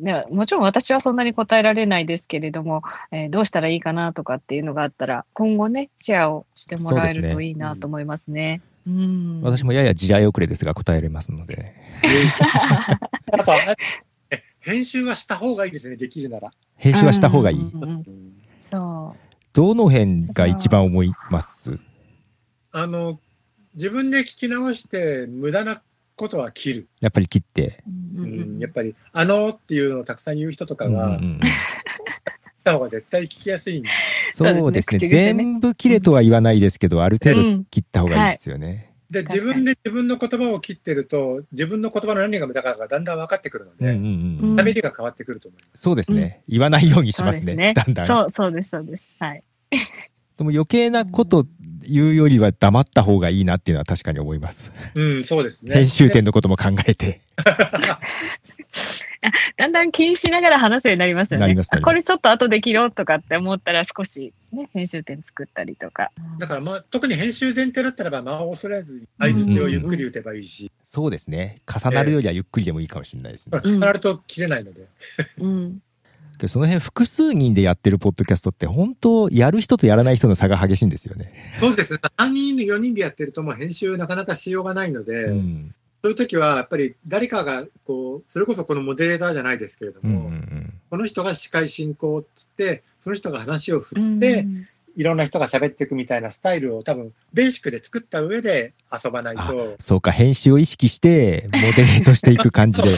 [0.00, 2.82] ね、もちろん私はそんなに答えられないですけれども、
[3.12, 8.62] えーどうしたらいいかなとかっていうのがあったら、今後ね、シェアをしてもらえるといいなと思いますね。
[8.86, 9.42] うん。
[9.42, 11.74] 私もやや時代遅れですが答えれますので。
[14.60, 16.50] 編集はした方がいいですね、できるなら。
[16.76, 17.58] 編集はした方がいい。
[17.58, 18.32] うんうんうんうん
[18.70, 19.16] そ
[19.52, 21.76] どの辺が一番思います？
[22.70, 23.18] あの、
[23.74, 25.82] 自分で聞き直して無駄な
[26.20, 26.88] ことは切る。
[27.00, 27.82] やっぱり切って。
[28.14, 28.22] う。
[28.22, 31.40] うんやっぱり、あのっていうのをたくさん言う人とかうんが、うん
[32.62, 33.82] た方が絶対聞きやすい
[34.34, 34.98] そうですね。
[34.98, 38.92] 全部切れとは言わないですけど、ある程度うん切った方がいいですよね。
[39.10, 45.82] で、自分で自分の言葉を切ってると、自分の言葉の何が無駄かがだんだん分かってくるので、うんうんうんうん喋りが変わってくると思います。
[45.82, 46.42] そうですね。
[46.46, 47.72] 言わないようにしますね。
[47.74, 48.06] だんだん。
[48.06, 49.04] そう、そうです、そうです。
[49.18, 49.42] はい。
[50.40, 51.59] でも余計なこと言
[51.98, 54.72] うよりは黙った方がいいなっていうのは確かに思います。
[54.94, 55.74] うん、そうですね。
[55.74, 57.20] 編集点のことも考えて。
[59.56, 61.42] だんだん気にしながら話すようになりますよね。
[61.42, 66.10] なりますなりますあこれちょっと後で切ろうとかって思ったら少しね、編集点作ったりとか。
[66.38, 71.60] だからまあ、特に編集前提だったらば、間を恐れずに相槌をゆっくり打てばいいし、そうですね。
[71.66, 73.60] 重なるよりはゆっくりでもいいかもしれないですね。
[73.62, 74.86] 重なると切れないので。
[75.38, 75.82] うん。
[76.48, 81.32] その辺複数人でやってるポッドキャストって本当やる人とやらない人の差が激しいんですよね。
[81.60, 82.00] そうですね。
[82.16, 85.74] 3人、4人でやってるともう編集なかなかしようがないので、うん。
[86.02, 90.72] そういう時はやっぱり誰かがこう、それこそこのモデレーターじゃないですけれどうんうんうも、ん。
[90.90, 94.46] この人が司会進行っつって、その人が話を振うんって、
[94.96, 102.88] いろんな人が喋っていくみたいなスタイルを多分ベーシックで作った上で遊ばないあと、そうか、編集を意識して、モデレートしていく感じで。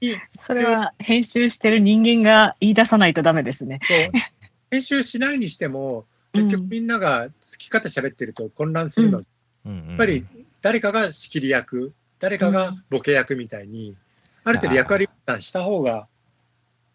[0.48, 3.80] それは編集してる人間が言い出さないとダメですね。
[4.72, 9.26] 編集しないにしても、結局みんなが好き勝手喋ってると混乱するので、
[9.66, 10.26] やっやっぱり
[10.62, 13.94] 誰かが仕切り役、誰かがボケ役みたいに、
[14.42, 16.08] ある程度役割分担した方が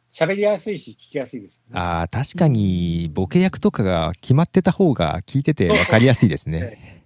[0.10, 1.80] 喋りやすいし聞きやすいです、ね。
[1.80, 7.04] ああ、確かに、ボケ役とかが決まってた方が聞いてて分かりやすいですね。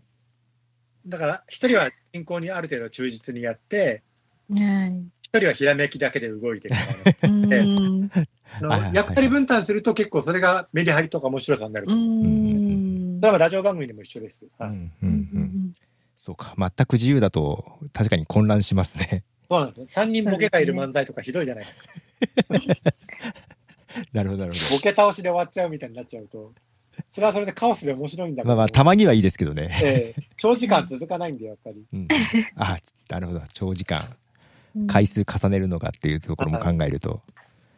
[1.06, 4.04] だから、一人は進行にある程度忠実にやって、
[4.50, 6.76] ね一人はひらめきだけで動いてる
[8.94, 11.86] 役割分担すると結構それがメリハリとか面白さになる。
[11.86, 11.90] う
[13.20, 13.34] だん。
[13.34, 14.46] からラジオ番組でも一緒です。
[16.18, 16.56] そうか。
[16.58, 19.26] 全く自由だと確かに混乱しますね。
[19.50, 19.88] そうなんですね。
[19.88, 21.84] 三人ボケがいる漫才とかひどいじゃないですか。
[24.14, 26.54] なるほど、なるほボケ倒しで終わっちゃうみたいになっちゃうと、
[27.12, 28.44] それはそれでカオスで面白いんだ。
[28.46, 29.78] まあまあ、たまにはいいですけどね。
[29.84, 31.84] ええ長時間続かないんで、やっぱり。
[31.92, 32.08] うん、
[32.56, 32.78] あ、
[33.10, 33.42] なるほど。
[33.54, 34.27] 長時間、うん
[34.88, 37.22] 回数重ねるのかっていうところも考えると。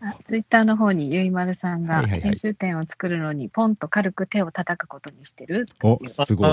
[0.01, 6.49] あツイッターの方にゆいまるさんが編集点を作るのにポンと軽く手を叩くことにしてるおという、すごい。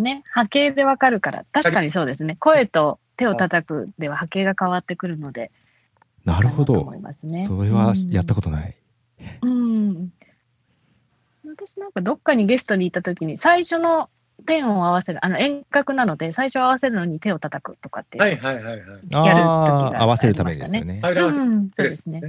[0.00, 0.24] ね。
[0.30, 2.36] 波形でわかるから確かにそうですね。
[2.40, 5.50] 声と手を叩くでは波形が変わってくるので。
[6.24, 6.90] なるほど。
[7.46, 8.74] それはやったことない。
[9.42, 10.10] うん。
[11.46, 14.08] 私なんかどっかにゲストに行った時に最初の
[14.44, 18.18] 点を合わせるあの遠隔なので最初合わせるのに手を叩くとかって。
[18.18, 18.78] はいはいはいはい。
[18.78, 21.00] やる時がああ、合わせるためですよね。
[21.02, 22.06] うん、そうでです。
[22.08, 22.20] ね。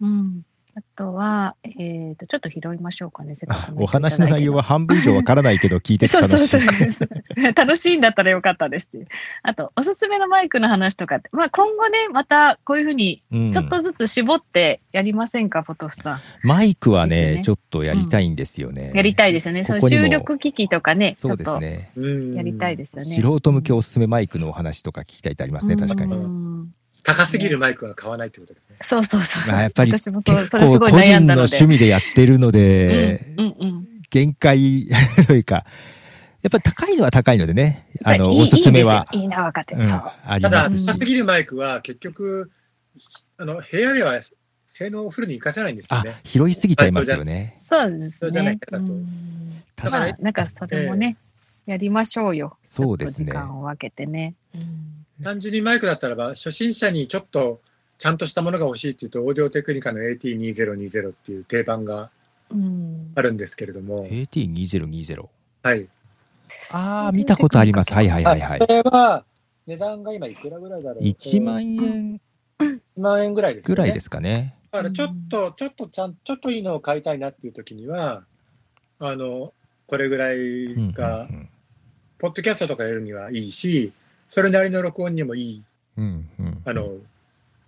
[0.00, 0.42] うん。
[0.80, 3.34] あとは、えっ、と、ちょっと拾いましょうかね、
[3.76, 6.38] お話の内容は半分以上わからないけど聞いて楽しい。
[6.48, 7.52] そうそうそう。
[7.54, 9.06] 楽しいんだったらよかったですって。
[9.42, 16.20] あと、おすすめのマイクの話とかって、まあ今後ね、またこういうふうにうんちょっとずつ絞ってやりませんか、ポトフさん。
[16.42, 18.92] マイクはねねちょっとやりたいんですよね。
[18.94, 19.64] やりたいですよね。
[19.64, 21.90] そのここにも収録機器とかね、ちそうですね。
[21.96, 23.14] うんやりたいですよね。
[23.14, 26.70] 素人向けおすすめマイクのお話とか聞きたいってありますね、確かに。
[27.00, 28.76] うん高すぎるマイクは買わないってことですね。
[28.82, 29.52] そうそうそうそう。
[29.52, 33.86] まあやっぱり私もそう結構個人の趣味でやってるので、うんうんうん。
[34.10, 34.88] 限界
[35.26, 35.64] というか、
[36.42, 39.82] やっぱり高いのは高いのでね、あの、おすすめは、いいな、分かってる。
[39.82, 40.68] うん、ただ。
[40.70, 42.50] 高すぎるマイクは結局、
[43.38, 44.20] あの、部屋では
[44.66, 47.58] 性能をフルに活かせないんですよあね。、拾いすぎちゃいますよね。
[47.68, 48.60] そうですそうじゃないね。
[48.60, 50.12] かとうん確かに。
[50.12, 51.16] まあ、なんかそれもね、
[51.66, 52.56] やりましょうよ。
[52.66, 54.34] そうですねちょっと時間を分けてね。
[54.54, 57.60] うん単純にマイクだったらば、初心者にちょっと
[57.98, 62.10] ちゃんとしたものが欲しいっていうと、オーディオテクニカの AT2020 っていう定番が
[62.50, 65.26] うんあるんですけれども、AT2020。
[65.62, 65.88] はい。
[66.72, 67.92] ああ、見たことあります。
[67.92, 68.66] はいはいはいはいそ。
[68.66, 69.24] れは、
[69.66, 72.20] 値段が今いくらぐらいだろう1万円
[72.58, 73.74] 1万円ぐらいですよね。
[73.74, 74.56] ぐらいですかね。
[74.72, 78.24] だからちょっと、ちょっとちゃん、ちょっといいのを買いたいなっていう時には、
[78.98, 79.52] あの、
[79.86, 81.28] これぐらいうんうんが、
[82.18, 83.92] ポッドキャストとかやるにはいいし、
[84.30, 85.62] それなりの録音にもいい、
[85.98, 86.88] うんうんあの、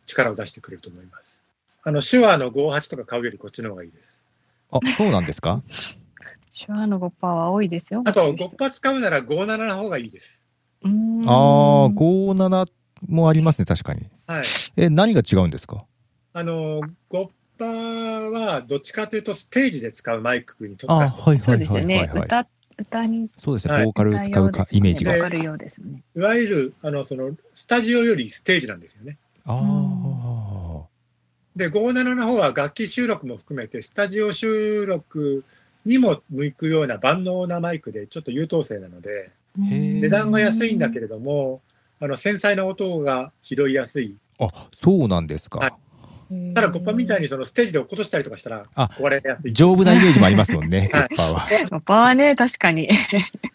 [0.07, 1.43] 力を出してくれると思います。
[1.83, 4.23] あの、手話の58とか買うよりこっちの方がいいです。
[4.71, 5.61] あ、そうなんですか？
[6.57, 8.03] 手話の5%は多いですよ。
[8.07, 10.43] あと、5発使うなら57の方がいいです。
[10.85, 12.69] うんああ、57
[13.09, 14.07] もありますね、確かに。
[14.29, 14.45] はい。
[14.77, 15.85] え、何が違うんですか？
[16.35, 22.11] あの、5パーはどっちかというとステージで使うマイクに特あ、化してはいそうはいはいはい、ですよね。
[22.13, 22.27] はい。
[22.27, 22.47] 歌、
[22.83, 25.13] 歌にそうですね、はいボーカル使うかイメージが。
[25.13, 26.03] あわかるようですよね。
[26.15, 29.19] いわゆる、あの、その、スタジオよりステージなんですよね。
[29.47, 30.83] あ
[31.57, 35.45] で、57の方は楽器収録も含めて、スタジオ収録
[35.85, 41.61] にも向くような万能なマイクで、ちょっと優等生なので、値段が安いんだけれども、
[42.01, 44.17] あの、繊細な音が拾いやすい。
[44.39, 45.61] あ、そうなんですか。
[45.61, 45.73] はい
[46.55, 49.53] ただ、ゴッパみたいにそのステージで落っことしたりとかしたらあ壊れやすい。
[49.53, 51.41] 丈夫なイメージもありますもんね、はいペッパーは。
[51.81, 52.89] 5%はね、確かに。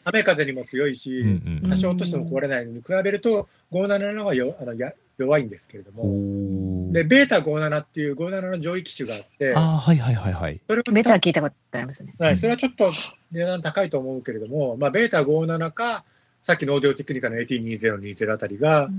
[0.03, 1.23] 雨風にも強いし、
[1.69, 10.61] 多少落としても壊れないのに比べると、57の方がよあのや弱いんですけれども、で、ベータ57っていう57の上位機種があって、ああ、はいはいはいはい。
[10.67, 12.13] それベタはは聞いたことありますね。
[12.19, 12.91] はい、それはちょっと
[13.31, 16.03] 値段高いと思うけれども、まあ、ベータ57か、
[16.41, 18.89] さっきのオーディオテクニカの AT2020 あたりが、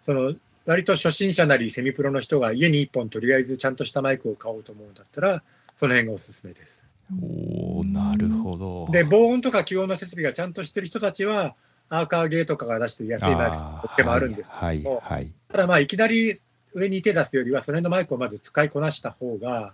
[0.00, 0.34] その、
[0.68, 5.42] 割と初心者なりセミプロの人が家に1本とりあえずちゃんとしたマイクを買おうと思うんだったら、
[5.74, 6.86] その辺がおすすめです。
[7.22, 8.86] おおなるほど。
[8.92, 11.54] で、防音とか気温の設備がちゃんとしてる人たちは、
[11.88, 15.32] アーカーゲーとかが出してる安いマイクでもあるんですけはいども、はいはい。
[15.50, 16.34] ただまあ、いきなり
[16.74, 19.72] 上に手出すよりは、その辺のマイクをまず使いこなした方が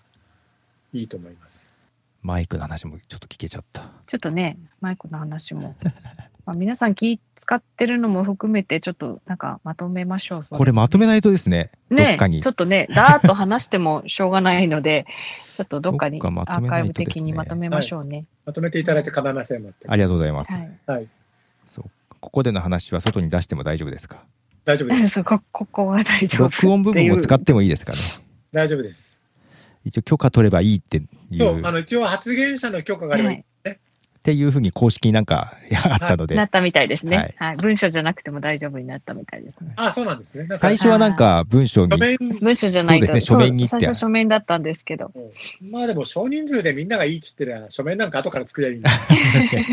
[0.92, 1.74] いいと思います。
[2.22, 3.90] マイクの話もちょっと聞けちゃった。
[4.06, 5.74] ちょっとね、マイクの話も。
[6.46, 10.44] まあ、皆さん気使ってるのも含めて、ちょっとなんかまとめましょう。
[10.48, 12.50] これまとめないとですね、どっねかにちょ。
[12.50, 15.06] っとね、だーっと話してもしょうがないので、
[15.56, 18.24] ちょっとどっかにアーカイブ的にまとめましょうね。
[18.46, 19.74] まとめていただいて構いません。
[19.86, 20.52] ありがとうございます。
[20.52, 20.70] はい。
[20.86, 21.08] はい。
[21.68, 21.90] そう
[22.20, 24.24] ここでの話は外に出しても大丈夫ですか？
[24.64, 25.22] 大丈夫です。
[25.24, 27.98] こここは大丈夫録音部分も使ってもいいですかね？
[28.52, 29.20] 大丈夫です。
[29.84, 33.44] 一応許可取ればいいっていそう、う、あの、一応発言者の許可があればいい。
[34.24, 35.52] っていうふうに公式になんか
[35.84, 37.58] あったので、なったみたいですね、ははいい。
[37.58, 39.74] 文章じゃなくても大丈夫になったみたいですね。
[39.76, 40.48] あそうなんですね。
[40.56, 45.12] 最初はなんか文章に書、面、文章じゃないとそうですね書面に最初書面だったんですけど。
[45.60, 48.88] まあでも少人数でみんながいいっつってりゃ書面なんか後から作りゃいいんだ。
[48.88, 49.64] 確かに。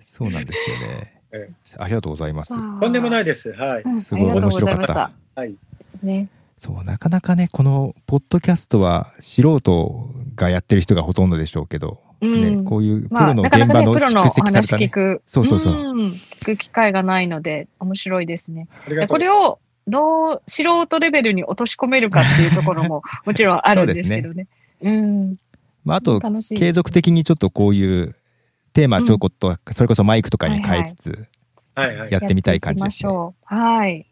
[0.02, 1.20] そうなんですよね。
[1.32, 2.54] えありがとうございます。
[2.54, 3.24] とんでもないい。
[3.26, 3.52] です。
[3.52, 3.82] はい。
[3.82, 5.10] うんすごい面白かった。
[5.34, 5.54] はい。
[6.02, 6.28] ね。
[6.56, 14.86] そう、なかなかね、このポッドキャストは素人がやってる人がほとんどでしょうけど、うんね、こういうプまあ、ロの現場の蓄積され話たね。
[14.86, 15.22] 聞く。
[15.26, 15.78] そうそうそうん
[16.40, 18.68] 聞く機会がないので、面白いですね。
[19.08, 24.46] これをどう素人レベルに落とし込めるかっていうところも もちろんあるんですけどね。
[24.82, 25.36] うん。
[25.84, 26.20] まあ、あと、
[26.54, 28.14] 継続的にちょっとこういう
[28.74, 31.28] テーマちょこっと、それこそマイクとかに変えつつ、
[31.74, 32.12] はいはい。
[32.12, 33.08] やってみたい感じですね。
[33.08, 33.54] ょう。
[33.54, 34.06] はい。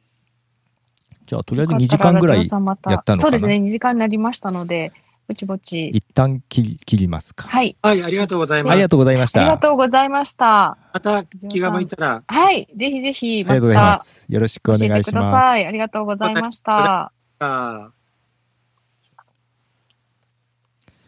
[1.27, 3.19] じゃあ、とりあえず2時間ぐらいやったのかな？
[3.19, 4.93] そうですね、2時間になりましたので、
[5.29, 5.89] ぼちぼち。
[5.89, 7.49] 一旦切り切りますか。
[7.49, 7.77] はい。
[7.83, 8.73] はい、ありがとうございます。
[8.73, 9.41] ありがとうございました。
[9.41, 10.79] ありがとうございました。
[10.93, 12.69] また気が向いたら、はい。
[12.77, 14.25] ぜひぜひ、まありがとうございまたす。
[14.29, 15.05] よろしくお願いします。
[15.05, 15.67] てください。
[15.67, 17.13] ありがとうございました。
[17.39, 17.91] あ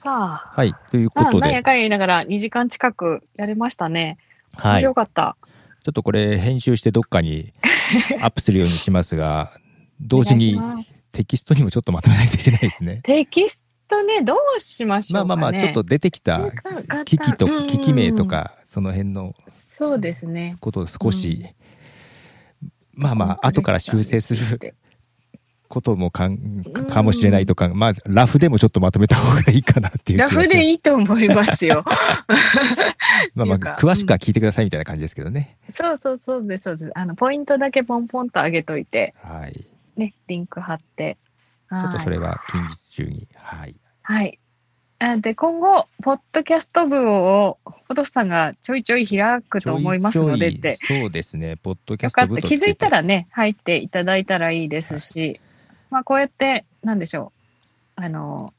[0.02, 0.74] さあ、はい。
[0.90, 4.18] というこまあ、とで、なんやかんや言いながら2時間近くやれましたね。
[4.54, 4.80] はい。
[4.80, 5.36] ちょよかった。
[5.90, 7.52] っとこれ編集してどっかに
[8.20, 9.50] アップするようにしますが、
[10.00, 10.58] 同時に
[11.12, 13.00] テキストにもちょっとまとめないといけないですね。
[13.02, 15.28] テキストね、どうしましょうか、ね。
[15.28, 16.40] まあまあまあ、ちょっと出てきた
[17.04, 20.56] 機器と機器名とか、その辺のそうですね。
[20.60, 21.46] ことを少し、
[22.92, 24.74] まあまあ、後から修正する
[25.68, 31.84] こともかんかもしれないとか、まあ、ラフでもちょっとまとめた方がいいかなっていう気ラフでいいと思いますよ。
[33.34, 35.56] まあまあ、詳しくは聞いてくださいみたいな感じですけどね。
[35.70, 36.92] そうそうそうです、そうです。
[36.94, 39.64] あの、ポイントだけポンポンと上げといて、はい。
[39.96, 41.18] ね、リンク貼って。
[41.70, 43.28] ちちょっとそれは近日中に。
[43.34, 43.76] はい。
[44.02, 44.38] はい。
[45.00, 50.76] あで、今後、ポッドキャスト部を、ポトフさんがちょいちょい開くと思いますのでって。
[50.76, 51.56] ちょいちょいそうですね。
[51.56, 52.10] ポッドキャ。
[52.10, 55.40] スト部と気づいたららね、入っていただいたらいいですし、
[55.90, 57.32] まあ、こうやって、なんでしょ
[57.96, 58.00] う。
[58.02, 58.52] あの、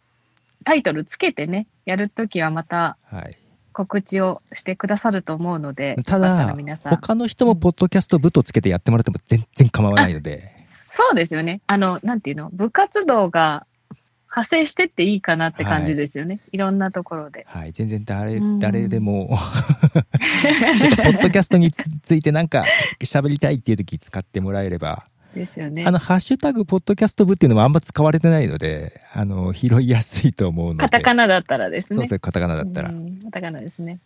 [0.64, 3.36] タイトルつけてね、やるときはまたはい。
[3.74, 6.54] 告知をしてくださると思うので、ただ。
[6.84, 11.62] 他の人もポッドキャスト部とつけてやってもらっても全然構わないので、そうですよね。
[11.68, 13.66] あの、なんていうの、部活動が
[14.30, 16.40] 派生してっていいかなって感じですよね。
[16.52, 17.46] い、ろんなところで。
[17.50, 22.66] はい、全然誰うん誰でもちょ っとポッドキャストにつついてなんか
[23.04, 25.04] 喋りたいっていう時使ってもらえれば、
[25.34, 25.92] ですよねあ。
[25.92, 31.96] のハッシュタグポッドキャスト部っていうのもあんま使われてないので、あの拾いやすいと思うので、カタカナだったらですね。
[31.96, 34.00] そうそうカタカナだったら、うんカタカナですね。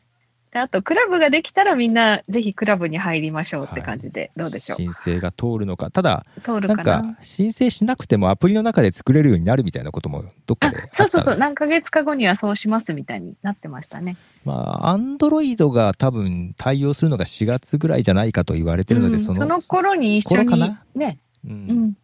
[0.54, 4.78] であと、クラブができたらみんなぜひクラブに入りましょうって感じで、どうでしょう？
[4.78, 6.76] 申請が通るのか、ただ通るな？
[6.76, 10.84] んか申請しなくてもアプリの中で作れるようになるみたいなこともどっかあで。
[10.93, 14.16] そうそうそう、の何ヶ月か後にはそうしますみたいになってましたね。
[14.45, 21.51] まあ、アンドロイドが多分対応するのが4月ぐらいじゃないかと言われてるので、うんその、その頃に一緒にね、うん。
[21.51, 21.97] うん、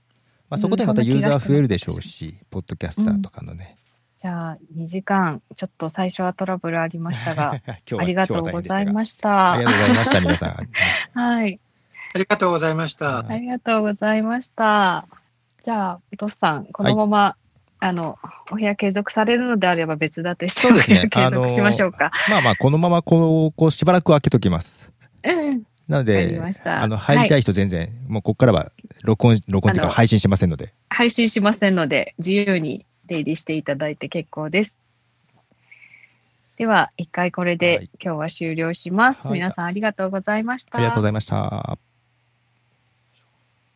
[0.50, 3.76] まあ、そこでまたユーザー増えるでしょうし、ポッドキャスターとかのね。
[4.22, 9.54] じゃあ2時間、ちょっと最初はトラブルありましたが、 今日はありがとうございましした。
[9.54, 10.70] ありがとうございました、皆さん。
[11.18, 11.60] はい。
[12.14, 13.20] ありがとうございました。
[13.20, 15.06] ありがとうございました。
[15.62, 17.36] じゃあ、お父さん、このまま、
[17.80, 18.20] あの、
[18.52, 22.12] お部屋継続されるのであれば別立てしてそうですね継続しましょうか。
[22.30, 24.92] まあまあ、このままこう、こうしばらく開けときます。
[25.24, 25.64] うん。
[25.88, 28.74] なのであの、入りたい人全然、もうここからは
[29.06, 30.74] 録音、録音というか配信しませんので。
[30.90, 34.78] 配信しませんので、自由に出入りしていただいて結構です。
[36.58, 39.22] では、一回これはでい今日は終了します。
[39.28, 40.78] はい皆さんありがとうございました。
[40.78, 41.89] ありがとうございました。